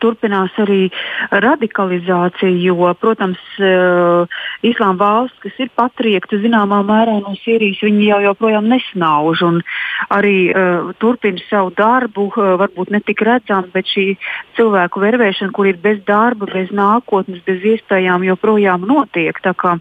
[0.00, 0.88] turpinās arī
[1.30, 3.40] radikalizācija, jo, protams,
[4.66, 9.60] Islāma valsts, kas ir patriekta zināmā mērā no Sīrijas, viņi jau joprojām nesnauž un
[10.12, 12.28] arī uh, turpina savu darbu,
[12.60, 14.06] varbūt ne tik redzami, bet šī
[14.58, 19.36] cilvēku vervēšana, kur ir bez darba, bez nākotnes, bez iespējām, joprojām notiek.
[19.44, 19.76] Tā kā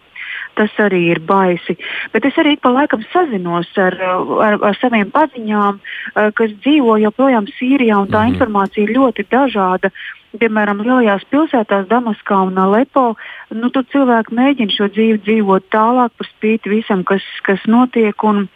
[0.59, 1.77] tas arī ir baisi.
[2.13, 3.95] Bet es arī pa laikam sazinos ar,
[4.45, 8.33] ar, ar saviem paziņām, eh, kas dzīvo joprojām Sīrijā, un tā mm -hmm.
[8.33, 9.91] informācija ir ļoti dažāda.
[10.29, 13.15] Piemēram, lielajās pilsētās, Damaskā un Alepo,
[13.49, 18.47] nu, tur cilvēki mēģina šo dzīvi dzīvot tālāk par spīti visam, kas, kas notiek, un,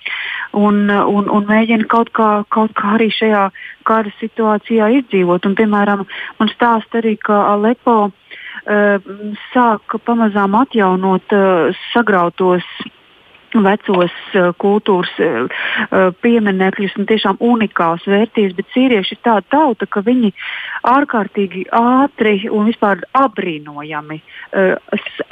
[0.54, 3.50] un, un, un mēģina kaut kā, kaut kā arī šajā
[3.90, 5.46] kara situācijā izdzīvot.
[5.46, 6.06] Un, piemēram,
[6.40, 8.12] man stāsta arī, ka Alepo
[9.54, 11.34] sāk pamazām atjaunot
[11.92, 12.68] sagrautos
[13.62, 20.02] vecos uh, kultūras uh, pieminekļus un tiešām unikāls vērtības, bet sīrieši ir tāda tauta, ka
[20.06, 20.34] viņi
[20.90, 24.22] ārkārtīgi ātri un vispār apbrīnojami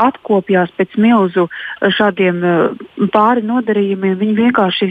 [0.02, 1.48] atkopjās pēc milzu
[1.98, 2.40] šādiem
[3.14, 4.16] pāri nodarījumiem.
[4.18, 4.88] Viņi vienkārši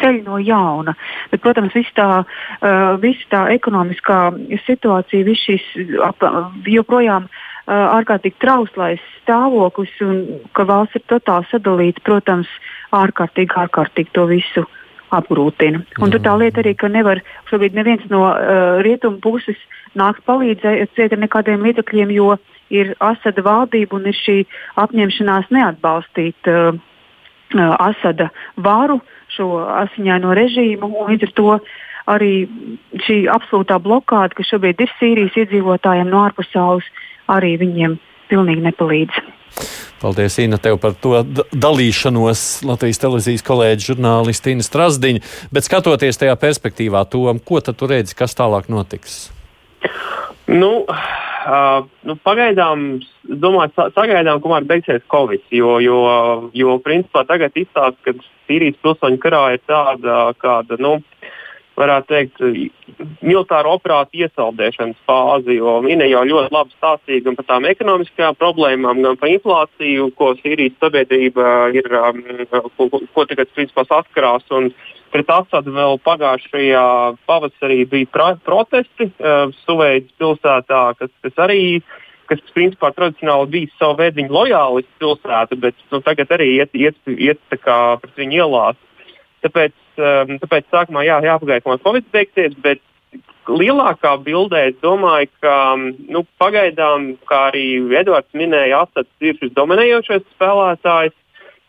[0.00, 0.94] ceļ no jauna.
[1.30, 4.20] Bet, protams, viss tā, uh, vis tā ekonomiskā
[4.66, 6.24] situācija, viss šis ap,
[6.68, 10.22] joprojām uh, ārkārtīgi trauslais stāvoklis un
[10.56, 12.50] ka valsts ir totāli sadalīta, protams,
[12.92, 14.64] ārkārtīgi, ārkārtīgi to visu
[15.12, 15.82] apgrūtina.
[16.00, 17.20] Un tur tā lieta arī, ka nevar
[17.50, 19.58] šobrīd neviens no uh, rietumu puses
[19.98, 22.36] nākt palīdzēt ar nekādiem līdzekļiem, jo
[22.72, 24.38] ir Asada valdība un ir šī
[24.80, 26.72] apņemšanās neatbalstīt uh,
[27.52, 30.88] Asada varu, šo asiņaino režīmu.
[31.08, 31.48] Līdz ar to
[32.12, 32.32] arī
[33.04, 36.88] šī absolūtā blokāde, kas šobrīd ir Sīrijas iedzīvotājiem no ārpasaules,
[37.30, 37.98] arī viņiem
[38.30, 39.22] pilnīgi nepalīdz.
[40.02, 41.20] Paldies, Ina, tev par to
[41.52, 45.22] dalīšanos Latvijas televīzijas kolēģi žurnālisti Ina Strasdiņa.
[45.54, 49.28] Bet skatoties tajā perspektīvā, to, ko tad tu redzi, kas tālāk notiks?
[50.50, 52.98] Nu, uh, nu, pagaidām,
[53.44, 55.44] domāju, sagaidām, kamēr beigsies Covid.
[55.54, 56.02] Jo, jo,
[56.56, 58.16] jo principā tagad izstāsta, ka
[58.48, 60.96] Sīrijas pilsoņu karā ir tāda, kāda, nu,
[61.78, 62.40] varētu teikt,
[63.24, 69.02] militāra operācija iesaldēšanas fāzi, jo Mine jau ļoti labi stāstīja gan par tām ekonomiskajām problēmām,
[69.06, 72.22] gan par inflāciju, ko Sīrijas sabiedrība ir, um,
[72.76, 74.46] ko, ko tagad principā saskarās.
[74.52, 74.70] Un
[75.12, 76.86] pret Asadu vēl pagājušajā
[77.28, 81.82] pavasarī bija protesti uh, Suveidas pilsētā, kas, kas arī
[82.30, 87.40] kas principā tradicionāli bija savu veidu lojālistu pilsēta, bet nu, tagad arī iet, iet, iet
[87.50, 88.78] pret viņu ielās.
[89.42, 92.82] Tāpēc, um, tāpēc sākumā jā, jāpagaida, kamēr Covid beigsies, bet
[93.50, 97.66] lielākā bildē es domāju, ka nu, pagaidām, kā arī
[97.98, 101.18] Edvards minēja, Asads ir šis dominējošais spēlētājs.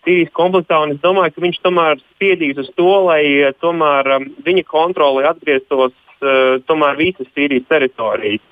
[0.03, 3.23] Sīrijas konfliktā, un es domāju, ka viņš tomēr spiedīs uz to, lai
[3.63, 8.43] tomēr um, viņa kontrole atgrieztos uh, tomēr visas Sīrijas teritorijas.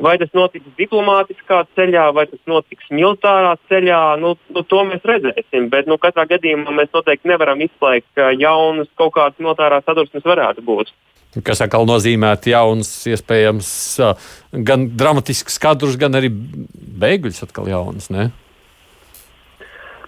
[0.00, 5.68] Vai tas notiks diplomātiskā ceļā, vai tas notiks militārā ceļā, nu, nu, to mēs redzēsim.
[5.72, 10.64] Bet nu, katrā gadījumā mēs noteikti nevaram izslēgt, ka jaunas kaut kādas militārās sadursmes varētu
[10.64, 10.92] būt.
[11.46, 13.68] Kas atkal nozīmētu jaunas, iespējams,
[14.66, 18.08] gan dramatisks kadrus, gan arī bēgļus atkal jaunas.
[18.10, 18.30] Ne?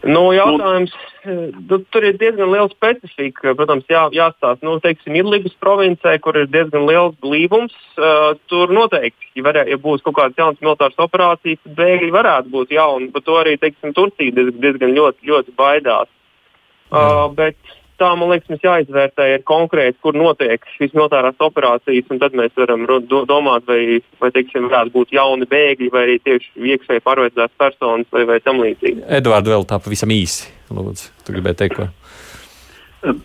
[0.02, 0.90] Nu, jautājums,
[1.22, 3.52] nu, tur ir diezgan liela specifika.
[3.58, 7.76] Protams, jā, jāstāsta, nu, teiksim, Idlibas provincē, kur ir diezgan liels blīvums.
[7.94, 12.50] Uh, tur noteikti, ja, varē, ja būs kaut kādas jaunas militāras operācijas, tad bēgļi varētu
[12.54, 13.12] būt jauni.
[13.14, 16.10] Par to arī teiksim, Turcija diezgan, diezgan ļoti, ļoti baidās.
[16.92, 17.56] Uh, bet
[18.02, 22.84] tā, man liekas, mums jāizvērtē konkrēti, kur notiek šīs militārās operācijas, un tad mēs varam
[22.88, 28.08] do, domāt, vai, vai teiksim, varētu būt jauni bēgļi, vai arī tieši iekšēji pārveidotas personas,
[28.14, 29.06] vai, vai tam līdzīgi.
[29.20, 30.50] Edvards, vēl tā pavisam īsi.
[30.72, 31.88] Lūdzu, tu gribēji teikt, ko?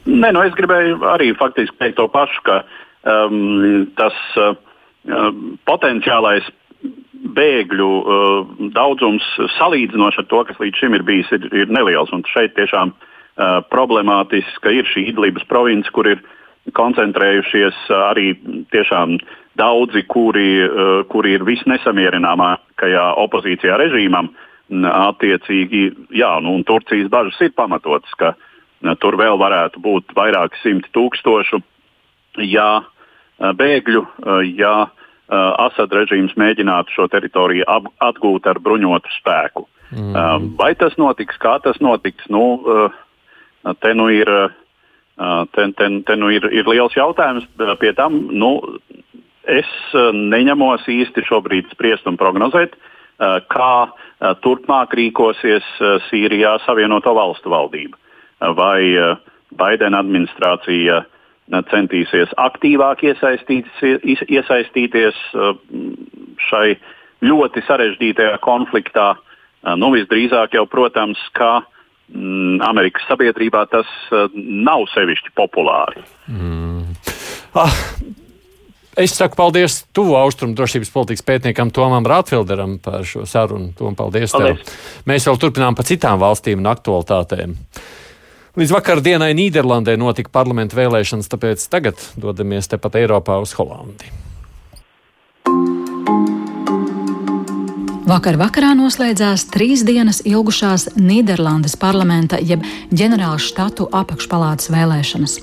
[0.09, 2.61] Nē, nu es gribēju arī faktiski teikt to pašu, ka
[3.07, 4.55] um, tas uh,
[5.69, 6.47] potenciālais
[7.37, 9.25] bēgļu uh, daudzums
[9.57, 12.11] salīdzinoši ar to, kas līdz šim ir bijis, ir, ir neliels.
[12.13, 16.23] Un šeit tiešām uh, Uh, problemātiska ir šī Idlibas province, kur ir
[16.73, 18.31] koncentrējušies uh, arī
[18.73, 19.19] tiešām
[19.61, 24.31] daudzi, kuri, uh, kuri ir visnesamierināmākajā opozīcijā režīmam.
[24.67, 25.83] Attiecīgi,
[26.17, 28.33] jā, nu, Turcijas bažas ir pamatotas, ka
[28.99, 31.61] tur vēl varētu būt vairāki simti tūkstošu
[32.43, 32.81] ja,
[33.39, 34.01] bēgļu,
[34.59, 34.73] ja
[35.31, 37.63] Asad režīms mēģinātu šo teritoriju
[38.09, 39.63] atgūt ar bruņotu spēku.
[39.95, 40.51] Mm.
[40.59, 42.27] Vai tas notiks, kā tas notiks?
[42.27, 43.01] Nu, uh,
[43.79, 44.29] Te nu ir,
[45.51, 47.47] te, te, te nu ir, ir liels jautājums.
[47.81, 48.51] Pie tam nu,
[49.47, 49.69] es
[50.13, 52.77] neņemos īsti šobrīd spriest un prognozēt,
[53.51, 53.73] kā
[54.43, 55.67] turpmāk rīkosies
[56.07, 57.97] Sīrijā Savienoto Valstu valdība.
[58.57, 58.81] Vai
[59.57, 61.01] Baidena administrācija
[61.71, 65.21] centīsies aktīvāk iesaistīties,
[66.49, 66.67] šai
[67.23, 69.15] ļoti sarežģītajā konfliktā.
[69.79, 71.65] Nu, visdrīzāk jau, protams, ka uh,
[72.67, 76.05] Amerikas sabiedrībā tas uh, nav sevišķi populāri.
[76.31, 76.95] Mm.
[77.57, 77.83] Ah.
[78.97, 83.69] Es saku paldies tuvu austrumu drošības politikas pētniekam Tomam Rātfelderam par šo sarunu.
[83.77, 84.63] Tom, paldies, paldies.
[84.65, 85.03] Tev.
[85.11, 87.53] Mēs vēl turpinām par citām valstīm un aktualitātēm.
[88.57, 94.09] Līdz vakardienai Nīderlandē notika parlamenta vēlēšanas, tāpēc tagad dodamies tepat Eiropā uz Holandi.
[98.07, 102.63] Vakar vakarā noslēdzās trīs dienas ilgušās Nīderlandes parlamenta jeb
[102.95, 105.33] ģenerāla štatu apakšpalātas vēlēšanas.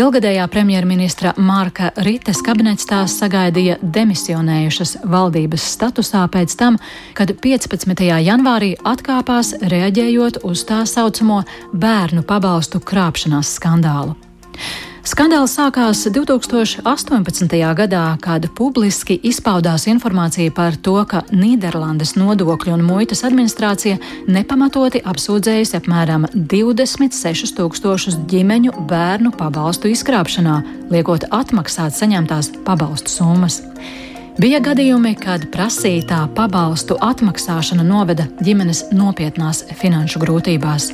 [0.00, 6.80] Ilgadējā premjerministra Marka Rites kabinets tās sagaidīja demisionējušas valdības statusā pēc tam,
[7.12, 8.00] kad 15.
[8.24, 11.42] janvārī atkāpās reaģējot uz tā saucamo
[11.76, 14.16] bērnu pabalstu krāpšanās skandālu.
[15.08, 17.54] Skandāls sākās 2018.
[17.78, 23.96] gadā, kad publiski izpaudās informācija par to, ka Nīderlandes nodokļu un muitas administrācija
[24.28, 30.58] nepamatoti apsūdzējusi apmēram 26 tūkstošus ģimeņu bērnu pabalstu izkrāpšanā,
[30.92, 33.62] liekot atmaksāt saņemtās pabalstu summas.
[34.38, 40.92] Bija gadījumi, kad prasītā pabalstu atmaksāšana noveda ģimenes nopietnās finanšu grūtībās.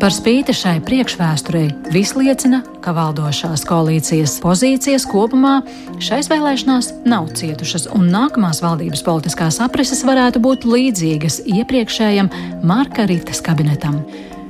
[0.00, 5.58] Par spīti šai priekšvēsturei viss liecina, ka valdošās koalīcijas pozīcijas kopumā
[6.00, 12.32] šais vēlēšanās nav cietušas, un nākamās valdības politiskās aprises varētu būt līdzīgas iepriekšējam
[12.64, 14.00] Marka Ritas kabinetam.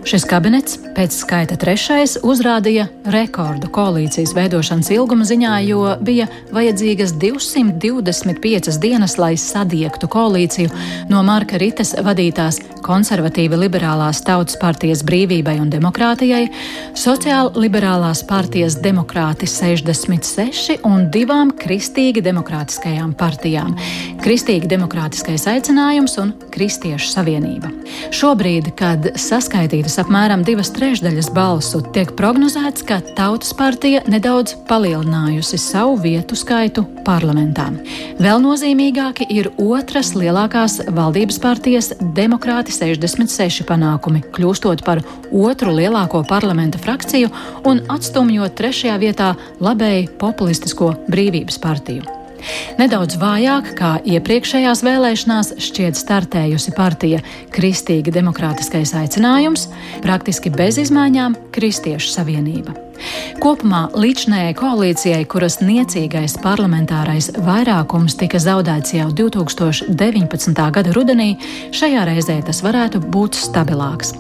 [0.00, 6.24] Šis kabinets pēc skaita trešais uzrādīja rekordu koalīcijas veidošanas ilguma ziņā, jo bija
[6.56, 10.70] vajadzīgas 225 dienas, lai sadiegtu koalīciju
[11.12, 16.46] no Marka Ritas vadītās konservatīvi liberālās tautas partijas brīvībai un demokrātijai,
[16.96, 23.76] sociāli liberālās partijas demokrāti 66 un divām kristīgi demokrātiskajām partijām-
[24.24, 27.68] Kristīgi demokrātiskais aicinājums un Kristiešu savienība.
[28.16, 35.58] Šobrīd, kad saskaitīta saņemtas apmēram divas trešdaļas balsu, tiek prognozēts, ka Tautas partija nedaudz palielinājusi
[35.58, 37.66] savu vietu skaitu parlamentā.
[38.20, 46.78] Vēl nozīmīgāki ir otras lielākās valdības partijas Demokrāti 66 panākumi, kļūstot par otru lielāko parlamenta
[46.78, 47.32] frakciju
[47.66, 52.19] un atstumjot trešajā vietā labēji populistisko brīvības partiju.
[52.80, 57.22] Nedaudz vājāk kā iepriekšējās vēlēšanās šķiet startējusi partija
[57.54, 59.68] Kristīgi demokrātiskais aicinājums,
[60.04, 62.89] praktiski bez izmaiņām Kristiešu savienība.
[63.40, 70.64] Kopumā līdzinējai koalīcijai, kuras niecīgais parlamentārais vairākums tika zaudēts jau 2019.
[70.76, 71.30] gada rudenī,
[71.76, 74.12] šajā reizē tas varētu būt stabilāks.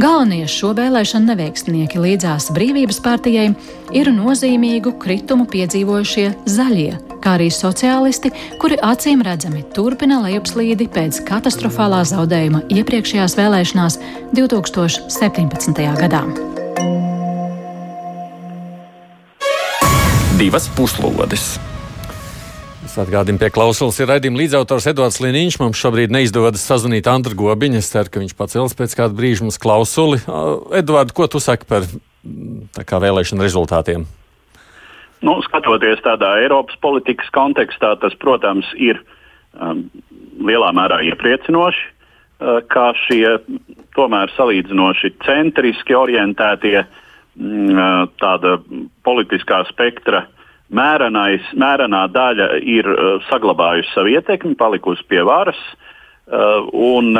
[0.00, 3.50] Galvenie šo vēlēšanu neveiksnieki līdzās brīvības partijai
[3.92, 8.32] ir nozīmīgu kritumu piedzīvojušie zaļie, kā arī sociālisti,
[8.62, 14.00] kuri acīm redzami turpina lejupslīdi pēc katastrofālā zaudējuma iepriekšējās vēlēšanās
[14.38, 15.86] 2017.
[16.00, 16.26] gadā.
[20.38, 21.58] Divas puslodes!
[22.86, 25.58] Es atgādinu, pie klausulas ir raidījuma līdzautors Edvards Liniņš.
[25.60, 27.80] Mums šobrīd neizdodas sazvanīt Andru Gobiņu.
[27.82, 30.22] Es ceru, ka viņš pacels pēc kāda brīža mums klausuli.
[30.78, 31.84] Edvards, ko tu saki par
[32.80, 34.06] kā, vēlēšanu rezultātiem?
[35.20, 39.02] Nu, skatoties tādā Eiropas politikas kontekstā, tas, protams, ir
[39.52, 39.84] um,
[40.40, 43.36] lielā mērā iepriecinoši, uh, ka šie
[43.98, 46.98] tomēr salīdzinoši centriski orientētie uh,
[47.36, 48.58] tāda
[49.04, 50.26] politiskā spektra
[50.72, 52.88] mērenais, mērenā daļa ir
[53.28, 55.58] saglabājusi savu ietekmi, palikusi pie varas.
[56.72, 57.12] Un,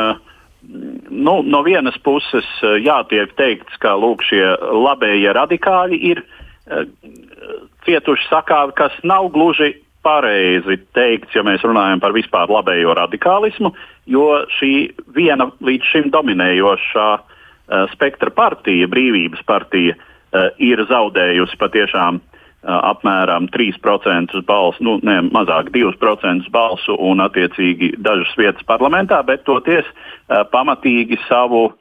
[1.09, 4.41] nu, no vienas puses, uh, jā, tiek teikts, ka lūk, šie
[4.85, 6.23] labējie radikāļi ir
[7.83, 9.73] cietuši sakāvi, kas nav gluži
[10.03, 13.73] pareizi teikts, ja mēs runājam par vispār labējo radikālismu,
[14.07, 14.71] jo šī
[15.15, 17.32] viena līdz šim dominējošā uh,
[17.93, 25.71] spektra partija, brīvības partija, uh, ir zaudējusi patiešām uh, apmēram 3% balsu, nu, ne mazāk
[25.75, 29.87] 2% balsu un attiecīgi dažas vietas parlamentā, bet toties
[30.51, 31.73] pamatīgi savu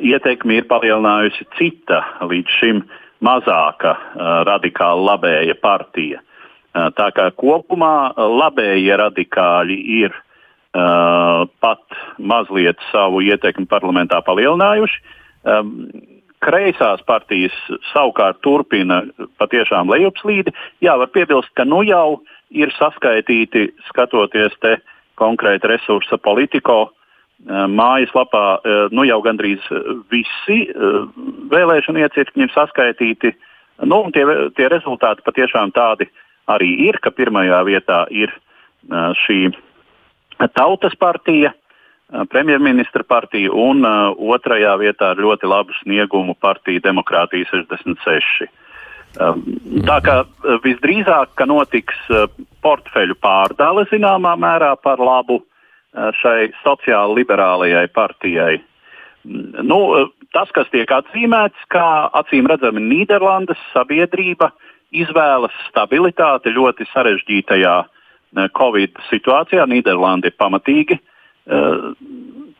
[0.00, 2.84] ietekmi ir palielinājusi cita līdz šim
[3.24, 3.96] mazāka
[4.46, 6.22] radikāla labēja partija.
[6.72, 10.16] Tā kā kopumā labējie radikāļi ir
[10.74, 11.82] uh, pat
[12.18, 15.00] mazliet savu ietekmi parlamentā palielinājuši.
[15.46, 15.72] Um,
[16.42, 17.54] kreisās partijas
[17.92, 19.02] savukārt turpina
[19.40, 20.52] patiešām lejupslīdi.
[20.84, 24.76] Jā, var piebilst, ka nu jau ir saskaitīti, skatoties te
[25.16, 26.90] konkrēti resursa politiko,
[27.44, 29.60] Eh, mājaslapā eh, nu, jau gandrīz
[30.08, 30.94] visi eh,
[31.52, 33.32] vēlēšana iecirkņi ir saskaitīti.
[33.84, 34.24] Nu, tie,
[34.56, 36.08] tie rezultāti patiešām tādi
[36.48, 38.32] arī ir, ka pirmajā vietā ir
[39.26, 39.50] šī
[40.56, 41.52] tautas partija,
[42.30, 48.46] premjerministra partija, un otrajā vietā ir ļoti labu sniegumu partija Demokrātija 66.
[49.88, 50.16] Tā kā
[50.62, 51.98] visdrīzāk, ka notiks
[52.62, 55.46] portfeļu pārdale zināmā mērā par labu uh,
[56.20, 58.60] šai sociāli liberālajai partijai.
[59.26, 59.78] Nu,
[60.34, 64.52] tas, kas tiek atzīmēts, kā acīm redzami Nīderlandes sabiedrība
[64.94, 67.88] izvēlas stabilitāti ļoti sarežģītajā eh,
[68.56, 69.64] Covid situācijā.
[69.70, 70.98] Nīderlanda ir pamatīgi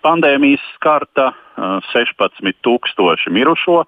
[0.06, 1.32] Pandēmijas skarta
[1.90, 3.82] 16,000 mirušo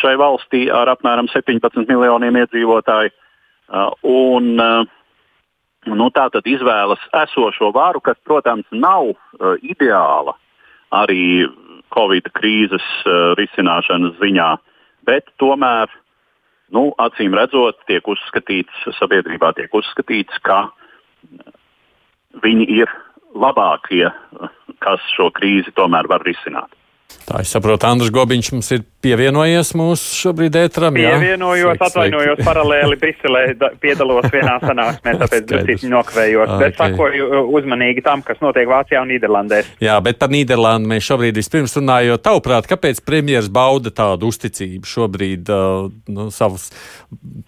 [0.00, 3.12] šai valstī ar apmēram 17 miljoniem iedzīvotāju.
[4.02, 4.48] Un,
[5.86, 9.14] nu, tā tad izvēlas esošo varu, kas, protams, nav
[9.62, 10.34] ideāla
[10.92, 11.46] arī
[11.94, 12.84] Covid krīzes
[13.38, 14.50] risināšanas ziņā,
[15.08, 15.88] bet tomēr
[16.72, 20.64] nu, acīm redzot, tiek uzskatīts, sabiedrībā tiek uzskatīts, ka
[22.42, 22.92] viņi ir
[23.36, 24.06] labākie,
[24.82, 26.72] kas šo krīzi tomēr var risināt.
[27.22, 30.96] Tā es saprotu, Andris Gobiņš mums ir pievienojies mūsu šobrīd ētram.
[30.98, 32.46] Pievienojos, sveiks, atvainojos sveiks.
[32.48, 33.42] paralēli Briselē,
[33.82, 36.64] piedalos vienā sanāksmē, tāpēc drusīt nokavējos, okay.
[36.64, 39.62] bet sakoju uzmanīgi tam, kas notiek Vācijā un Nīderlandē.
[39.84, 42.24] Jā, bet par Nīderlandi mēs šobrīd vispirms runājot.
[42.26, 46.68] Tavuprāt, kāpēc premjeras bauda tādu uzticību šobrīd uh, nu, savas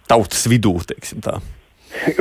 [0.09, 1.39] tautas vidū, teiksim tā?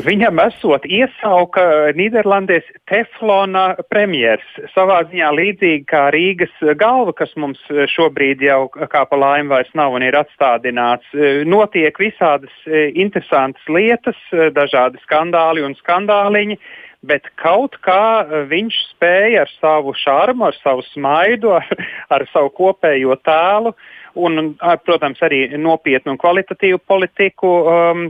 [0.06, 1.64] Viņam esot iesauka
[1.96, 4.46] Nīderlandēs Teflona premjers.
[4.74, 7.60] Savā ziņā līdzīgi kā Rīgas galva, kas mums
[7.92, 11.10] šobrīd jau kā pa laimi vairs nav un ir atstādināts.
[11.48, 12.54] Notiek visādas
[12.94, 14.20] interesantas lietas,
[14.56, 16.58] dažādi skandāli un skandāliņi.
[17.04, 21.84] Bet kaut kā viņš spēja ar savu šarmu, ar savu smaidu, ar,
[22.16, 23.74] ar savu kopējo tēlu
[24.14, 24.54] un,
[24.86, 28.06] protams, arī nopietnu un kvalitatīvu politiku um,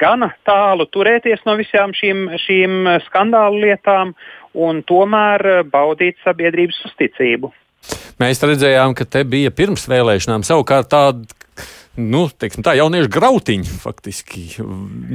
[0.00, 4.14] gana tālu turēties no visām šīm, šīm skandālu lietām
[4.56, 7.52] un tomēr baudīt sabiedrības uzticību.
[8.22, 11.26] Mēs redzējām, ka te bija pirms vēlēšanām savukārt tāda.
[11.96, 14.42] Nu, teiksim, tā jauniešu grautiņa faktiski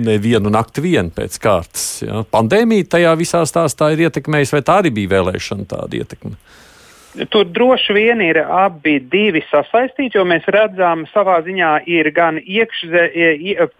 [0.01, 1.83] nevienu nakti vien pēc kārtas.
[2.01, 2.23] Ja.
[2.25, 6.33] Pandēmija tajā visā stāstā ir ietekmējusi, vai tā arī bija vēlēšana tāda ietekme?
[6.33, 6.70] Uh,
[7.11, 13.03] Tur droši vien ir abi divi sasaistīti, jo mēs redzam, savā ziņā ir gan iekšze,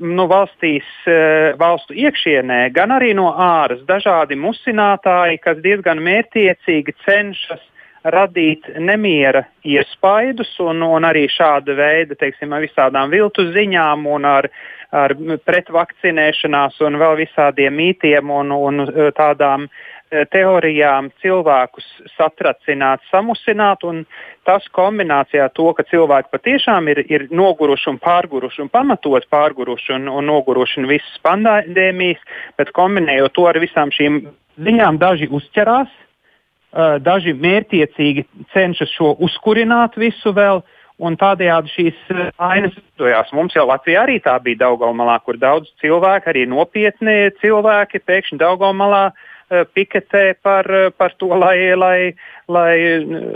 [0.03, 1.15] nu, valstīs, e,
[1.59, 3.85] valstu iekšienē, gan arī no āras.
[3.87, 7.63] Dažādi musinātāji, kas diezgan mērķiecīgi cenšas
[8.03, 14.49] radīt nemiera iespaidus un, un arī šāda veida, teiksim, ar visādām viltu ziņām un ar,
[14.91, 15.15] ar
[15.47, 21.85] pretvakcinēšanās un vēl visādiem mītiem un, un tādām uh, teorijām cilvēkus
[22.17, 24.03] satracināt, samusināt, un
[24.47, 30.09] tas kombinācijā to, ka cilvēki patiešām ir, ir noguruši un pārguruši un pamatot pārguruši un,
[30.11, 32.21] un noguruši no visas pandēmijas,
[32.59, 34.25] bet kombinējot to ar visām šīm
[34.59, 40.63] ziņām, daži uzķerās, eh, daži mērķiecīgi cenšas šo uzkurināt visu vēl.
[41.01, 43.31] Un tādējādi šīs eh, ainas veidojās.
[43.33, 49.07] Mums jau Latvijā arī tā bija Daugamalā, kur daudz cilvēku, arī nopietni cilvēki, pēkšņi Daugamalā
[49.07, 52.13] uh, piketē par, eh, par to, lai, lai,
[52.47, 52.75] lai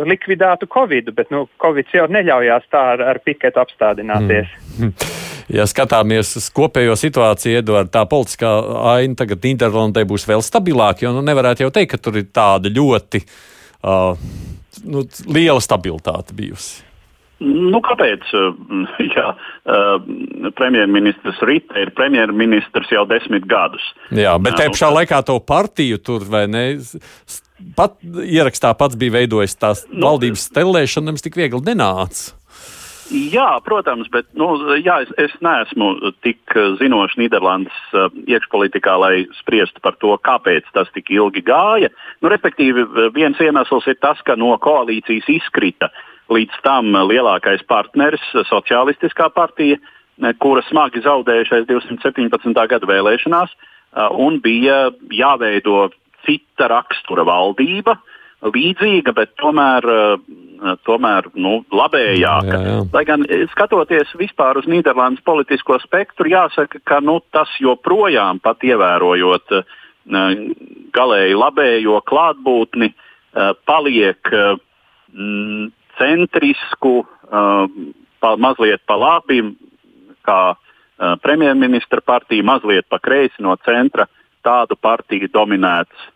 [0.08, 4.48] likvidētu Covid, bet nu, Covid jau neļaujās tā ar, ar piketu apstādināties.
[4.80, 4.94] Mm.
[5.56, 8.50] Ja skatāmies uz kopējo situāciju, Edvards, tā politiskā
[8.96, 12.72] aina tagad Nīderlandē būs vēl stabilāka, jo nu, nevarētu jau teikt, ka tur ir tāda
[12.74, 14.18] ļoti uh,
[14.90, 16.82] nu, liela stabilitāte bijusi.
[17.44, 18.30] Nu, kāpēc?
[19.16, 19.32] Jā,
[20.56, 23.84] premjerministrs Rīta ir premjerministrs jau desmit gadus.
[24.16, 26.66] Jā, bet te pašā laikā to partiju tur vai ne?
[27.76, 32.36] Pat ierakstā pats bija veidojis tās nu, valdības stelēšana, nemaz tik viegli nenāca.
[33.06, 34.48] Jā, protams, bet nu,
[34.82, 35.92] jā, es, es neesmu
[36.26, 41.92] tik zinošs Nīderlandes uh, iekšpolitikā, lai spriestu par to, kāpēc tas tik ilgi gāja.
[42.24, 48.24] Nu, respektīvi, viens iemesls ir tas, ka no koalīcijas izkrita uh, Līdz tam lielākais partneris,
[48.50, 49.78] Socialistiskā partija,
[50.42, 52.56] kura smagi zaudēja šais 217.
[52.72, 53.54] gada vēlēšanās,
[54.18, 55.90] un bija jāveido
[56.26, 57.98] cita rakstura valdība,
[58.46, 59.86] līdzīga, bet tomēr,
[60.86, 62.58] tomēr nu, labējāka.
[62.58, 62.82] Jā, jā.
[62.94, 69.60] Lai gan skatoties vispār uz Nīderlandes politisko spektru, jāsaka, ka nu, tas joprojām, pat ievērojot
[70.96, 72.92] galēji labējo klātbūtni,
[73.66, 74.30] paliek
[75.14, 77.66] mm, centrisku, uh,
[78.20, 79.42] pa, mazliet pa labi,
[80.26, 84.08] kā uh, premjerministra partija, mazliet pa kreisi no centra,
[84.46, 86.12] tādu partiju dominēts.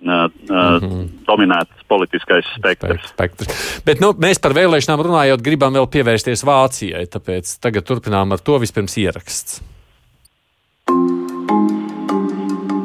[0.00, 1.08] Uh, uh, mm -hmm.
[1.26, 3.08] dominēts politiskais spektrs.
[3.08, 3.82] spektrs.
[3.84, 7.04] Bet nu, mēs par vēlēšanām runājot, gribam vēl pievērsties Vācijai.
[7.04, 9.60] Tāpēc tagad turpinām ar to vispirms ieraksts.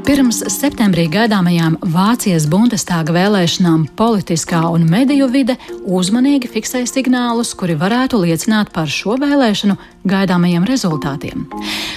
[0.06, 8.20] Pirms septembrī gaidāmajām Vācijas Bundestāga vēlēšanām politiskā un mediju vide uzmanīgi fiksē signālus, kuri varētu
[8.22, 9.74] liecināt par šo vēlēšanu
[10.06, 11.48] gaidāmajiem rezultātiem.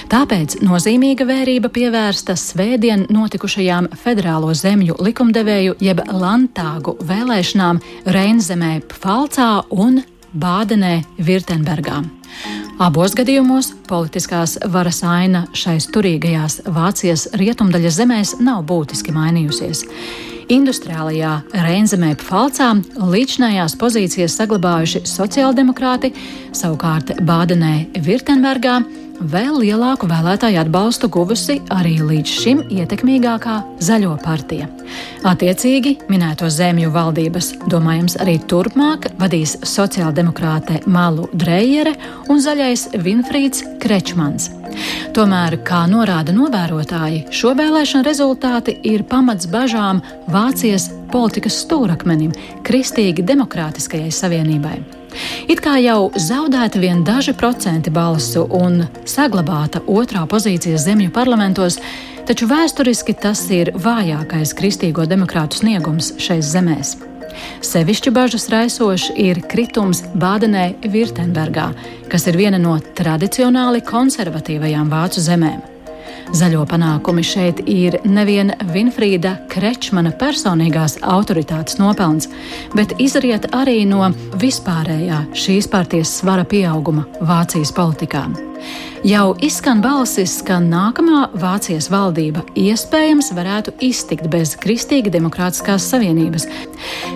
[0.09, 10.01] Tāpēc nozīmīga vērība pievērsta svētdien notikušajām federālo zemju likumdevēju jeb Landtāgu vēlēšanām Reinzemē, Pfalcā un
[10.33, 12.01] Bādenē, Virtenbergā.
[12.79, 19.81] Abos gadījumos politiskās varas aina šais turīgajās Vācijas rietumdaļas zemēs nav būtiski mainījusies.
[20.55, 21.33] Industriālajā
[21.65, 22.69] Reinzemē Pfalcā
[23.03, 26.13] līdzinājās pozīcijas saglabājuši sociāldemokrāti,
[26.55, 28.79] savukārt Bādenē Virtenbergā
[29.19, 34.69] vēl lielāku vēlētāju atbalstu guvusi arī līdz šim ietekmīgākā zaļo partija.
[35.27, 41.95] Attiecīgi, minēto zemju valdības, domājams, arī turpmāk vadīs sociāldemokrāte Malu Drejere
[42.29, 44.49] un zaļais Vinfrīds Krečmans.
[45.15, 52.31] Tomēr, kā norāda novērotāji, šo vēlēšanu rezultāti ir pamats bažām Vācijas politikas stūrakmenim,
[52.63, 54.98] Kristīgi Demokrātiskajai savienībai.
[55.49, 61.79] It kā jau zaudēti vien daži procenti balsu un saglabāta otrā pozīcija zemju parlamentos,
[62.29, 66.97] taču vēsturiski tas ir vājākais kristīgo demokrātu sniegums šais zemēs.
[67.63, 71.69] Sevišķi bažas raisoši ir kritums Bādenē Virtenbergā,
[72.11, 75.78] kas ir viena no tradicionāli konservatīvajām vācu zemēm.
[76.35, 82.29] Zaļo panākumi šeit ir nevien Vinfrīda Krečmana personīgās autoritātes nopelns,
[82.75, 84.11] bet izriet arī no
[84.41, 88.27] vispārējā šīs partijas svara pieauguma Vācijas politikā.
[89.07, 96.49] Jau izskan balsis, ka nākamā Vācijas valdība iespējams varētu iztikt bez Kristīga Demokrātiskās Savienības.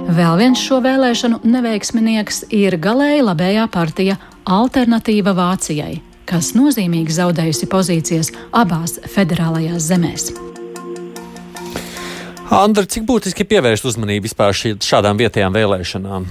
[0.08, 6.00] Vēl viens šo vēlēšanu neveiksminieks ir galēji labējā partija Alternatīva Vācijai
[6.30, 10.32] kas nozīmīgi zaudējusi pozīcijas abās federālajās zemēs.
[12.54, 16.28] Andra, cik būtiski pievērst uzmanību vispār šādām vietējām vēlēšanām?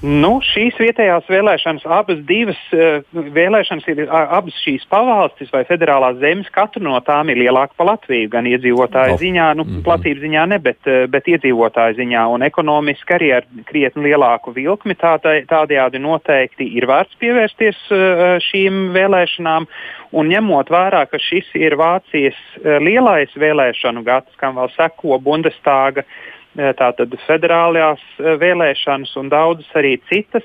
[0.00, 6.16] Nu, šīs vietējās vēlēšanas, abas divas uh, vēlēšanas ir uh, abas šīs pavalstis vai federālās
[6.22, 6.48] zemes.
[6.54, 9.20] Katra no tām ir lielāka par Latviju, gan iedzīvotāju oh.
[9.20, 9.84] ziņā, nu, mm -hmm.
[9.84, 14.96] platības ziņā ne, bet, uh, bet iedzīvotāju ziņā un ekonomiski arī ar krietni lielāku vilkmi.
[14.96, 19.68] Tādai, tādējādi noteikti ir vērts pievērsties uh, šīm vēlēšanām.
[20.16, 26.08] Un ņemot vērā, ka šis ir Vācijas uh, lielais vēlēšanu gads, kam vēl seko Bundestāga
[26.08, 30.42] Eh, tātad federālajās eh, vēlēšanas un daudzas arī citas.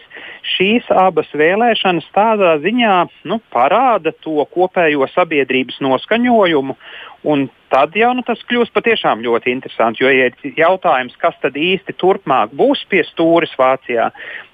[0.55, 6.77] Šīs abas vēlēšanas tādā ziņā nu, parāda to kopējo sabiedrības noskaņojumu.
[7.25, 10.03] Un tad jau nu, tas kļūst patiešām ļoti interesanti.
[10.03, 14.11] Jo ir jautājums, kas tad īsti turpmāk būs pie stūres Vācijā.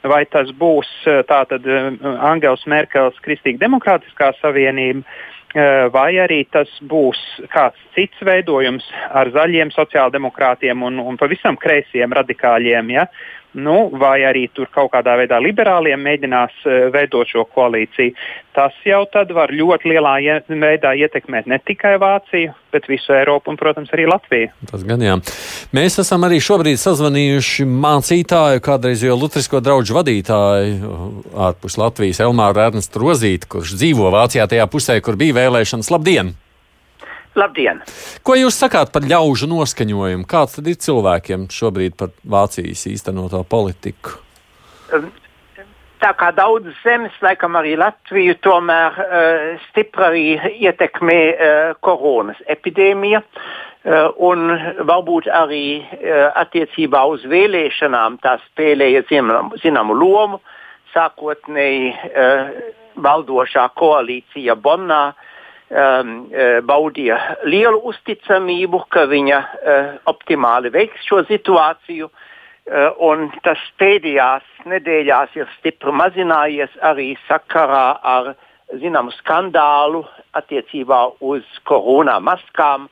[0.07, 1.67] Vai tas būs eh, tātad
[2.31, 5.03] Angels Merkels Kristīga Demokrātiskā savienība,
[5.51, 7.19] Eh, vai arī tas būs
[7.51, 12.93] kāds cits veidojums ar zaļiem sociāldemokrātiem un, un pavisam kreisiem radikāļiem.
[12.95, 13.03] Ja?
[13.53, 18.13] Nu, vai arī tur kaut kādā veidā liberāliem mēģinās uh, veidot šo koalīciju.
[18.55, 23.51] Tas jau tad var ļoti lielā ie veidā ietekmēt ne tikai Vāciju, bet visu Eiropu
[23.51, 24.51] un, protams, arī Latviju.
[24.71, 25.17] Tas gan jā.
[25.75, 30.93] Mēs esam arī šobrīd sazvanījuši mācītāju, kādreizējo Lutrisko draugu vadītāju
[31.47, 35.91] ārpus Latvijas, Elmāru Ernstu Rozīti, kurš dzīvo Vācijā tajā pusē, kur bija vēlēšanas.
[35.91, 36.35] Labdien!
[37.39, 37.79] Labdien!
[38.27, 40.27] Ko jūs sakāt par ļaužu noskaņojumu?
[40.27, 44.17] Kāds tad ir cilvēkiem šobrīd par Vācijas īstenoto politiku?
[46.01, 50.25] Tā kā daudzas zemes, laikam arī Latviju, tomēr uh, stipri arī
[50.65, 53.21] ietekmē uh, koronas epidēmija.
[53.81, 54.51] Uh, un
[54.89, 60.41] varbūt arī uh, attiecībā uz vēlēšanām tā spēlēja zināmu lomu.
[60.91, 62.55] Sākotnēji uh,
[62.99, 65.27] valdošā koalīcija Bonnā uh,
[65.71, 67.17] um, uh, baudīja
[67.47, 72.11] lielu uzticamību, ka viņa uh, optimāli veiks šo situāciju.
[72.11, 78.33] Uh, un tas pēdējās nedēļās ir stipri mazinājies arī sakarā ar
[78.77, 80.03] zināmu skandālu
[80.37, 82.89] attiecībā uz korona maskām.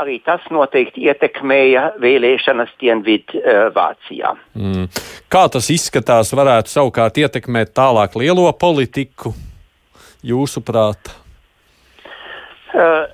[0.00, 4.30] Arī tas noteikti ietekmēja vēlēšanas Dienvidvācijā.
[4.54, 4.86] Uh, mm.
[5.30, 9.34] Kā tas izskatās, varētu savukārt ietekmēt tālāk lielo politiku,
[10.26, 11.19] jūsuprāt?
[12.74, 13.08] Uh,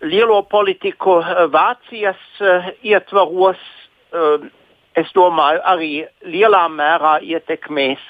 [0.00, 3.60] lielo politiku uh, Vācijas uh, ietvaros,
[4.92, 8.02] es domāju, arī lielā mērā ietekmēs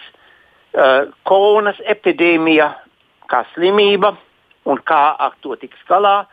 [1.22, 2.66] koronas epidēmija
[3.30, 4.10] kā slimība
[4.66, 6.24] un kā ar to tiks galā.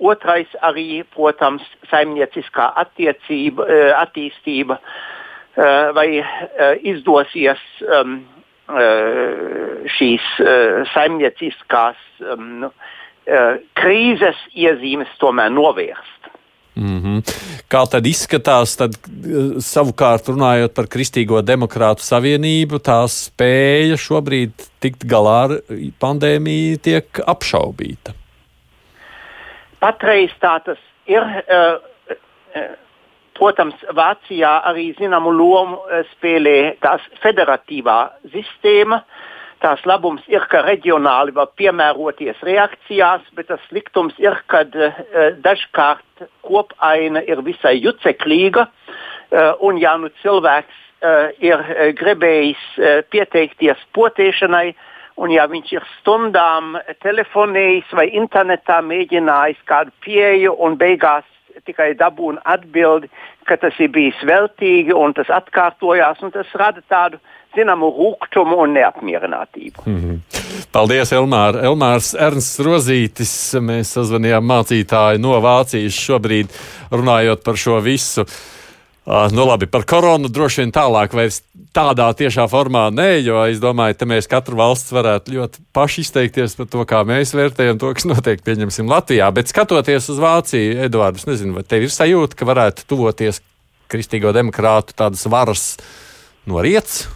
[0.00, 3.66] Otrais arī, protams, saimnieciskā attiecība,
[4.00, 4.78] attīstība,
[5.92, 6.06] vai
[6.88, 7.60] izdosies
[9.98, 10.32] šīs
[10.94, 12.70] saimnieciskās Eh,
[13.78, 16.22] krīzes iezīmes tomēr novērst.
[16.74, 17.22] Mm -hmm.
[17.68, 25.04] Kā tad izskatās, tad eh, savukārt runājot par Kristīgo demokrātu savienību, tā spēja šobrīd tikt
[25.04, 25.50] galā ar
[26.00, 28.16] pandēmiju tiek apšaubīta?
[29.80, 31.20] Patreiz tā tas ir.
[31.20, 31.80] Uh,
[32.56, 32.78] uh,
[33.32, 35.78] Protams, Vācijā arī zināmu lomu
[36.12, 39.00] spēlē tās federatīvā sistēma,
[39.62, 45.02] tās labums ir, ka reģionāli var piemēroties reakcijās, bet tas sliktums ir, ka uh,
[45.44, 48.68] dažkārt kopaina ir visai juceklīga.
[49.60, 50.80] un ja nu cilvēks
[51.40, 51.62] ir
[51.96, 52.62] gribējis
[53.10, 54.74] pieteikties potēšanai,
[55.16, 61.24] un ja viņš ir stundām telefonējis vai internetā mēģinājis kādu pieeju un beigās
[61.66, 63.10] tikai dabūna atbildi,
[63.46, 67.20] ka tas ir bijis veltīgi un tas atkārtojās, un tas rada tādu
[67.56, 69.84] zināmu rūkumu un neapmierinātību.
[69.86, 70.42] Mm -hmm.
[70.72, 71.58] Paldies, Elmār.
[71.64, 73.34] Elmārs Ernsts Rozītis.
[73.60, 76.48] Mēs sazvanījām mācītāju no Vācijas šobrīd
[76.90, 78.26] runājot par šo visu.
[79.04, 81.40] Uh, nu labi, par koronu droši vien tālāk vairs
[81.74, 86.54] tādā tiešā formā nē, jo es domāju, ka mēs katru valsts varētu ļoti paši izteikties
[86.54, 89.32] par to, kā mēs vērtējam to, kas notiek, pieņemsim, Latvijā.
[89.34, 93.42] Bet skatoties uz Vāciju, Eduards, nezinu, vai tev ir sajūta, ka varētu tuvoties
[93.90, 95.66] kristīgo demokrātu tādas varas
[96.46, 97.08] no rietas?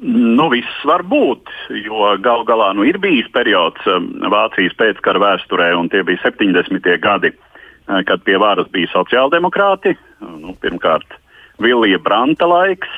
[0.00, 1.48] Nu, viss var būt,
[1.86, 6.88] jo gal galā nu, ir bijis periods um, Vācijas pēckara vēsturē, un tie bija 70.
[7.00, 9.94] gadi, uh, kad pie varas bija sociāldemokrāti.
[10.20, 11.16] Nu, pirmkārt,
[11.64, 12.90] Vilija Branta laiks.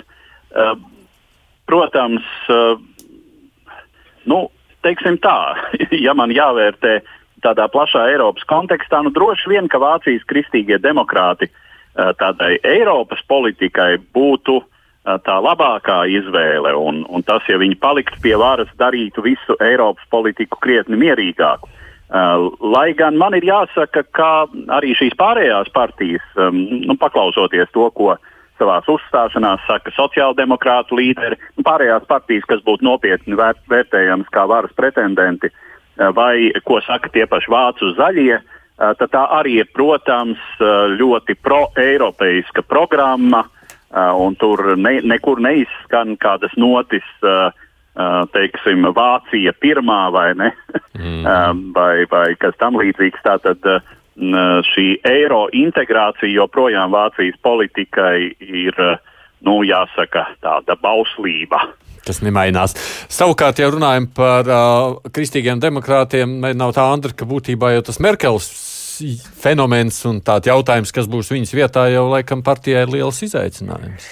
[0.51, 0.75] Uh,
[1.71, 2.81] protams, uh,
[4.27, 4.41] nu,
[4.83, 5.39] teiksim tā,
[6.07, 6.97] ja man jāvērtē
[7.45, 11.47] tādā plašā Eiropas kontekstā, nu, droši vien, ka Vācijas kristīgie demokrāti
[12.19, 14.67] tādai Eiropas politikai būtu uh,
[15.25, 16.75] tā labākā izvēle.
[16.77, 21.71] Un, un tas, ja viņi paliktu pie varas, darītu visu Eiropas politiku krietni mierīgāku.
[22.09, 26.57] Uh, lai gan man ir jāsaka, ka arī šīs pārējās partijas, um,
[26.89, 28.15] nu, paklausoties to, ko
[28.57, 34.73] savā uzstāšanās saka sociāldemokrātu līderi, nu, pārējās partijas, kas būtu nopietni vērt, vērtējamas kā varas
[34.73, 40.41] pretendenti, uh, vai ko saka tie paši vācu zaļie, uh, tad tā arī ir, protams,
[40.97, 43.58] ļoti pro-eiropeiska programma, uh, Uh,
[43.95, 47.49] un tur ne, nekur neizskan kādas notis, uh,
[47.97, 50.53] uh, teiksim, Vācija pirmā vai ne,
[50.99, 51.73] mm.
[51.77, 53.25] vai, vai kas tam līdzīgs.
[53.25, 53.71] Tātad
[54.19, 58.75] šī eiro integrācija joprojām Vācijas politikai ir,
[59.47, 61.61] nu, jāsaka, tāda bauslība.
[62.03, 62.75] Tas nemainās.
[63.13, 68.51] Savukārt, ja runājam par uh, kristīgiem demokrātiem, nav tā, Andra, ka būtībā jau tas Merkels
[69.43, 74.09] fenomens un tāds jautājums, kas būs viņas vietā, jau laikam partijai ir liels izaicinājums.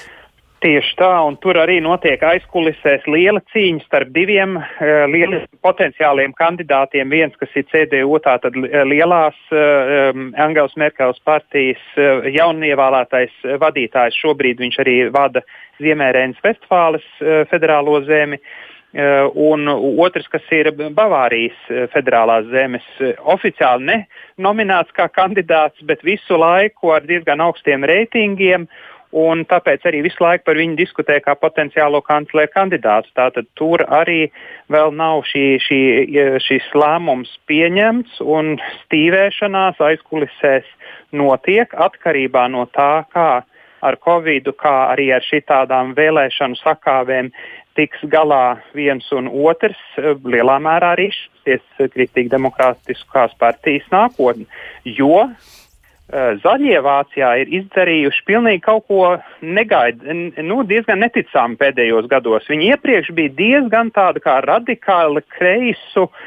[0.65, 7.13] Tieši tā, un tur arī notiek aizkulisēs liela cīņa starp diviem uh, lieliem potenciāliem kandidātiem.
[7.13, 14.17] Viens, kas ir CDU, tātad lielās uh, Angels Merkels partijas uh, jaunievēlētais vadītājs.
[14.25, 15.45] Šobrīd viņš arī vada
[15.85, 18.41] Ziemērēnas Vestfāles uh, federālo zemi.
[18.41, 18.76] Uh, Eh,
[19.35, 19.69] un
[19.99, 23.97] otrs, kas ir Bavārijas eh, federālās zemes, eh, oficiāli ne
[24.39, 28.69] nominēts kā kandidāts, bet visu laiku ar diezgan augstiem reitingiem.
[29.17, 33.09] Un tāpēc arī visu laiku par viņu diskutē kā potenciālo kancleru kandidātu.
[33.17, 34.31] Tātad tur arī
[34.69, 35.81] vēl nav šī, šī,
[36.43, 40.67] šis lēmums pieņemts un stīvēšanās aizkulisēs
[41.13, 43.45] notiek atkarībā no tā, kā
[43.87, 47.31] ar Covid, kā arī ar šitādām vēlēšanu sakāvēm
[47.77, 54.49] tiks galā viens un otrs, eh, lielā mērā arī šīs kristīgi demokrātiskās partijas nākotne.
[54.85, 55.35] Jo uh,
[56.43, 59.03] Zaļie Vācijā ir izdarījuši pilnīgi kaut ko
[59.43, 62.49] negaidu, nu, diezgan neticami pēdējos gados.
[62.51, 66.25] Viņi iepriekš bija diezgan tāda kā radikāli kreisu uh,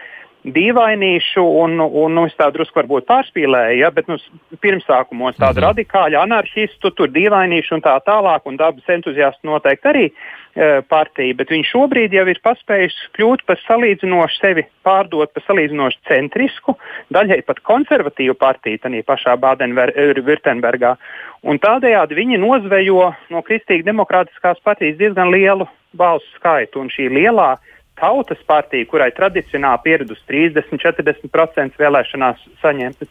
[0.47, 4.15] dīvainīšu un, un nu, es tā drusku varbūt pārspīlēju, ja, bet nu,
[4.63, 5.67] pirmsākumos tādu -hmm.
[5.67, 11.51] radikāļu anarchistu, tur dīvainīšu un tā tālāk, un dabas entuziastu noteikti arī e, partija, bet
[11.51, 16.77] viņš šobrīd jau ir paspējis kļūt par salīdzinoši sevi pārdot par salīdzinoši centrisku,
[17.11, 20.95] daļai pat konservatīvu partiju, tādā pašā Bādenvirtenbergā.
[21.43, 27.57] Un tādējādi viņi nozvejo no Kristīgi demokrātiskās partijas diezgan lielu balsu skaitu, un šī lielā
[27.99, 33.05] tautas partija, kurai tradicionāli pieradusi 30-40% vēlēšanās saņemt,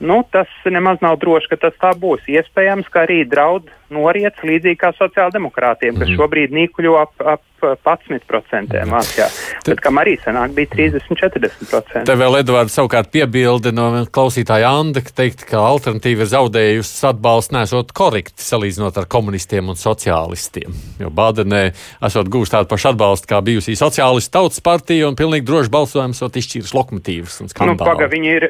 [0.00, 2.24] nu, tas nemaz nav droši, ka tas tā būs.
[2.28, 6.20] Iespējams, ka arī draud noriets līdzīgi kā sociāldemokrātiem, kas mm -hmm.
[6.22, 9.26] šobrīd nīkuļo ap, ap 11% Vācijā.
[9.64, 12.04] Te, bet kam arī sanāk bija 30-40%.
[12.08, 17.56] Te vēl Edvards savukārt piebildi no klausītāja Anda, ka teikt, ka alternatīva ir zaudējusi atbalstu
[17.58, 20.74] nesot korekti salīdzinot ar komunistiem un sociālistiem.
[21.00, 21.62] Jo Bādenē
[22.06, 26.38] esot gūst tādu pašu atbalstu kā bijusī sociālistu tautas partija un pilnīgi droši balsojums esot
[26.40, 27.78] izšķīris lokomotīvas un skandāli.
[27.78, 28.48] Nu, paga, viņi ir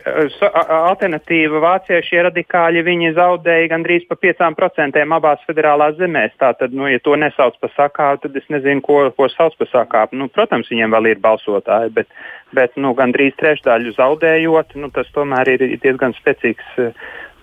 [0.90, 6.36] alternatīva Vācijai šie radikāļi, viņi zaudēja gandrīz pa 5% abās federālās zemēs.
[6.40, 9.70] Tātad, nu, ja to nesauc par sakāvu, tad es nezinu, ko ko, ko sauc par
[9.70, 10.18] sākāpu.
[10.20, 12.10] Nu, protams, viņiem vēl ir balsotāji, bet,
[12.56, 16.80] bet nu, gandrīz trešdaļu zaudējot, nu, tas tomēr ir diezgan spēcīgs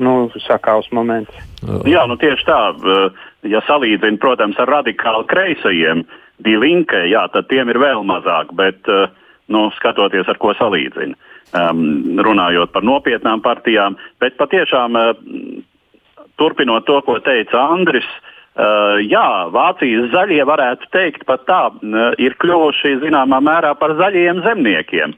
[0.04, 1.34] nu, sakāvs moments.
[1.90, 2.60] Jā, nu, tieši tā.
[3.48, 6.06] Ja salīdzina, protams, ar radikāli kreisajiem,
[6.46, 8.86] Dīlinke, jā, tad tiem ir vēl mazāk, bet
[9.50, 11.18] nu, skatoties, ar ko salīdzina.
[11.56, 15.14] Um, runājot par nopietnām partijām, bet patiešām uh,
[16.36, 18.27] turpinot to, ko teica Andris, uh,
[18.58, 24.42] Uh, jā, Vācijas zaļie varētu teikt pat tā, uh, ir kļuvuši zināmā mērā par zaļiem
[24.48, 25.14] zemniekiem.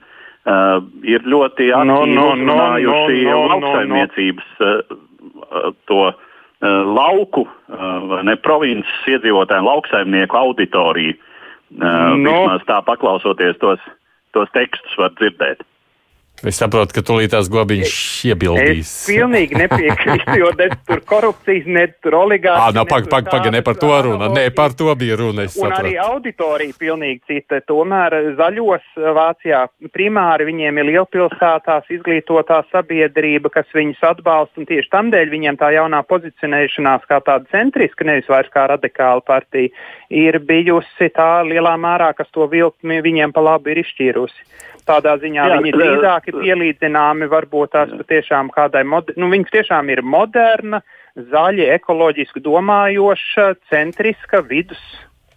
[0.49, 6.17] Uh, ir ļoti aktīvi no, no, uzrunājuši no, no, no, lauksaimniecības uh, to uh,
[6.89, 11.15] lauku, uh, ne provinces iedzīvotāju lauksaimnieku auditoriju.
[11.15, 12.35] Uh, no.
[12.43, 13.83] Vismaz tā paklausoties tos,
[14.35, 15.63] tos tekstus var dzirdēt.
[16.47, 17.93] Es saprotu, ka tūlītās gobiņš
[18.29, 18.87] iebildīs.
[18.87, 22.69] Es pilnīgi nepiekrītu, jo ne tur korupcijas, ne tur oligārijas.
[22.69, 25.47] Ah, no, pag, pag, pag, ne par to runa, ne par to bija runa.
[25.49, 25.81] Un sapratu.
[25.81, 27.59] arī auditorija pilnīgi cita.
[27.67, 28.87] Tomēr zaļos
[29.19, 29.65] Vācijā
[29.95, 36.01] primāri viņiem ir lielpilsētās izglītotā sabiedrība, kas viņus atbalsta, un tieši tamdēļ viņiem tā jaunā
[36.07, 39.73] pozicionēšanās kā tāda centriska, nevis vairs kā radikāla partija,
[40.07, 44.67] ir bijusi tā lielā mērā, kas to vilkmi viņiem pa labi ir izšķīrusi.
[44.89, 50.01] Tādā ziņā Jā, viņi drīzāk ir pielīdzināmi varbūt tās patiešām kādai, nu, viņi tiešām ir
[50.01, 50.81] moderna,
[51.29, 54.81] zaļa, ekoloģiski domājoša, centriska vidus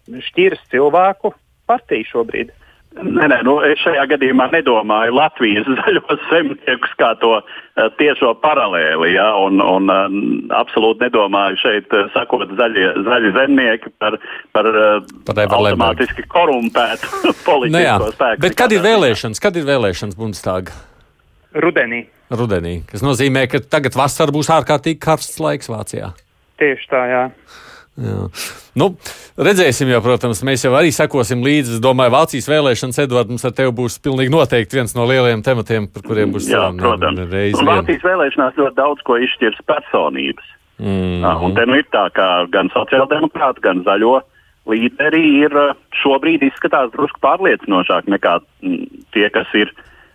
[0.09, 1.33] šķiras cilvēku
[1.69, 2.51] partija šobrīd.
[2.93, 9.13] Nē, nē, nu, es šajā gadījumā nedomāju Latvijas zaļos zemniekus kā to uh, tiešo paralēli.
[9.15, 10.17] Ja, un, un uh,
[10.59, 14.19] absolūti nedomāju šeit, uh, sakot, zaļie, zaļi zemnieki par,
[14.53, 14.69] par,
[15.25, 17.09] par automātiski korumpētu
[17.49, 18.45] politisko nu, spēku.
[18.45, 19.41] Bet kad ir vēlēšanas?
[19.41, 20.77] Kad ir vēlēšanas Bundestāga?
[21.53, 22.05] Rudenī.
[22.33, 26.13] Rudenī, kas nozīmē, ka tagad vasarā būs ārkārtīgi karsts laiks Vācijā.
[26.61, 27.23] Tieši tā, jā.
[27.93, 28.23] Jā.
[28.79, 28.87] Nu,
[29.37, 31.75] redzēsim, jau, protams, mēs jau arī sekosim līdzi.
[31.77, 35.85] Es domāju, Vācijas vēlēšanas, Edvards, mums ar tevi būs pilnīgi noteikti viens no lielajiem tematiem,
[35.93, 36.81] par kuriem būs jārunā.
[36.81, 37.61] Protams, reizi.
[37.69, 40.49] Vācijas vēlēšanās ļoti daudz ko izšķirs personības.
[40.81, 41.45] Mm -hmm.
[41.45, 44.23] Un te nu ir tā, ka gan sociāldemokrāti, gan zaļo
[44.65, 45.53] līderi ir
[46.01, 48.39] šobrīd izskatās drusku pārliecinošāk nekā
[49.13, 49.69] tie, kas ir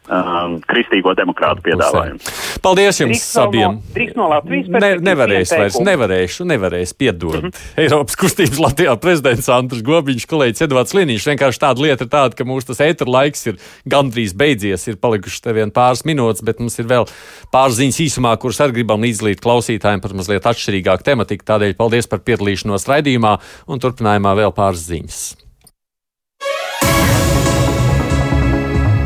[0.08, 2.20] um, kristīgo demokrātu piedāvājumu.
[2.64, 3.78] Paldies jums drīkst abiem.
[4.16, 7.38] No, no ne, nevarēs vairs, nevarēšu, nevarēs piedot.
[7.38, 7.70] Mm -hmm.
[7.84, 11.28] Eiropas kustības Latvijā prezidents Antrs Gobiņš, kolēģis Edvards Linīšs.
[11.32, 15.42] Vienkārši tāda lieta ir tāda, ka mūsu tas ēteru laiks ir gandrīz beidzies, ir palikuši
[15.42, 17.08] te vien pāris minūtes, bet mums ir vēl
[17.52, 21.44] pāris ziņas īsumā, kuras arī gribam līdzlīt klausītājiem par mazliet atšķirīgāku tematiku.
[21.44, 23.38] Tādēļ paldies par piedalīšanos raidījumā
[23.68, 25.47] un turpinājumā vēl pāris ziņas.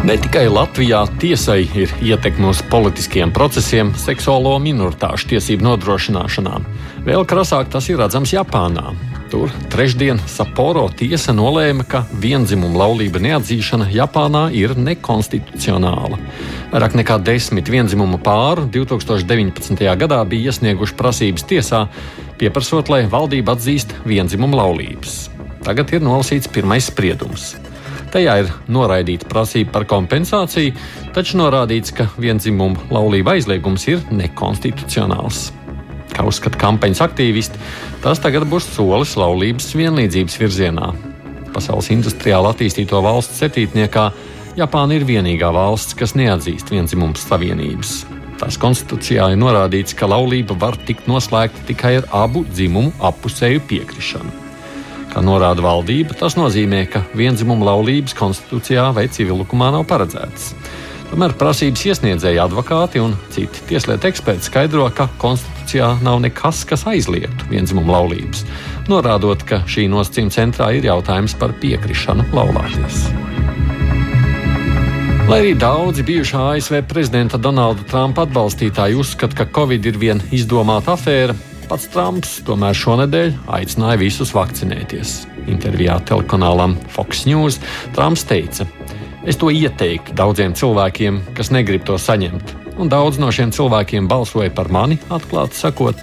[0.03, 6.57] Ne tikai Latvijā tiesai ir ietekme uz politiskiem procesiem, seksuālo minoritāšu tiesību nodrošināšanā.
[7.07, 8.96] Vēl krasāk tas ir redzams Japānā.
[9.30, 16.18] Tur trešdien Sapporo tiesa nolēma, ka vienzimuma laulība neatzīšana Japānā ir nekonstitucionāla.
[16.74, 19.86] Vairāk nekā desmit vienzimuma pāru 2019.
[20.03, 21.86] gadā bija iesnieguši prasības tiesā,
[22.42, 25.28] pieprasot, lai valdība atzīst vienzimuma laulības.
[25.62, 27.53] Tagad ir nolasīts pirmais spriedums.
[28.12, 30.74] Tajā ir noraidīta prasība par kompensāciju,
[31.16, 35.46] taču norādīts, ka vienzimuma laulība aizliegums ir nekonstitucionāls.
[36.12, 37.60] Kā uzskata kampaņas aktīvisti,
[38.04, 40.90] tas tagad būs solis laulības vienlīdzības virzienā.
[41.56, 44.10] Pasaules industriāli attīstīto valstu septītniekā
[44.60, 48.02] Japāna ir vienīgā valsts, kas neatzīst vienzimumu savienības.
[48.42, 54.41] Tās konstitūcijā ir norādīts, ka laulība var tikt noslēgta tikai ar abu dzimumu apusēju piekrišanu.
[55.12, 60.54] Kā norāda valdība, tas nozīmē, ka vienzimuma laulības konstitūcijā vai civillikumā nav paredzētas.
[61.10, 67.50] Tomēr prasības iesniedzēji advokāti un citi tieslietu eksperti skaidro, ka konstitūcijā nav nekas, kas aizliegtu
[67.50, 68.46] vienzimumu laulības,
[68.88, 73.04] norādot, ka šī nosacījuma centrā ir jautājums par piekrišanu laulāties.
[75.28, 80.96] Lai arī daudzi bijušā ASV prezidenta Donalda Trumpa atbalstītāji uzskata, ka Covid ir viena izdomāta
[80.96, 81.36] afēra,
[81.72, 85.12] Pats Trumps tomēr šonadēļ aicināja visus vakcinēties.
[85.48, 87.56] Intervijā telekanālam Fox News
[87.96, 88.66] Trumps teica,
[89.24, 92.52] es to ieteiktu daudziem cilvēkiem, kas negrib to saņemt.
[92.76, 96.02] Un daudz no šiem cilvēkiem balsoja par mani, atklāti sakot,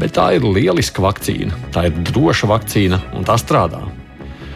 [0.00, 3.82] bet tā ir lieliska vakcīna, tā ir droša vakcīna un tā strādā.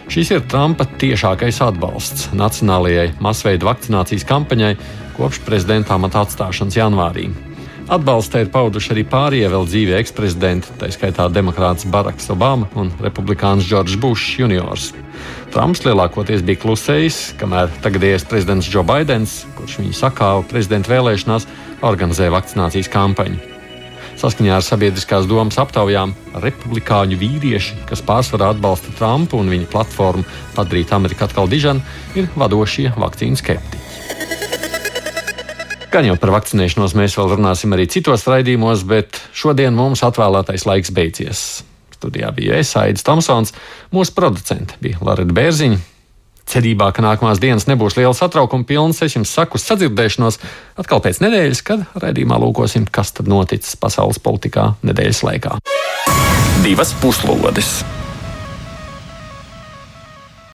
[0.08, 4.72] Šis ir Trumpa tiešākais atbalsts nacionālajai masveida vakcinācijas kampaņai
[5.20, 7.28] kopš prezidenta amata atstāšanas janvārī.
[7.86, 13.62] Atbalsta ir pauduši arī pārējie vēl dzīvie eksprezidenti, tā skaitā demokrāts Baraks Obama un republikāns
[13.68, 14.88] Džordžs Bušs juniors.
[15.54, 21.46] Trumps lielākoties bija klusējis, kamēr tagadējais prezidents Džo Baidens, kurš viņu sakāva prezidenta vēlēšanās,
[21.86, 23.38] organizēja vakcinācijas kampaņu.
[24.18, 30.26] Saskaņā ar sabiedriskās domas aptaujām, republikāņu vīrieši, kas pārsvarā atbalsta Trumpu un viņa platformu
[30.58, 31.86] padarīt Ameriku atkal dižanu,
[32.18, 33.85] ir vadošie vakcīnu skeptiķi.
[35.96, 40.92] Gan jau par vakcinēšanos mēs vēl runāsim arī citos raidījumos, bet šodien mums atvēlētais laiks
[40.92, 41.40] beidzies.
[41.96, 43.54] Studijā bija es, Aits Tomsons,
[43.96, 45.80] mūsu producents bija Lorita Bērziņa.
[46.52, 50.36] Cerībā, ka nākamās dienas nebūs liela satraukuma pilnas, es jums saku sadzirdēšanos
[50.76, 55.56] atkal pēc nedēļas, kad raidījumā lūkosim, kas tad noticis pasaules politikā nedēļas laikā.
[56.60, 57.78] divas puslodes.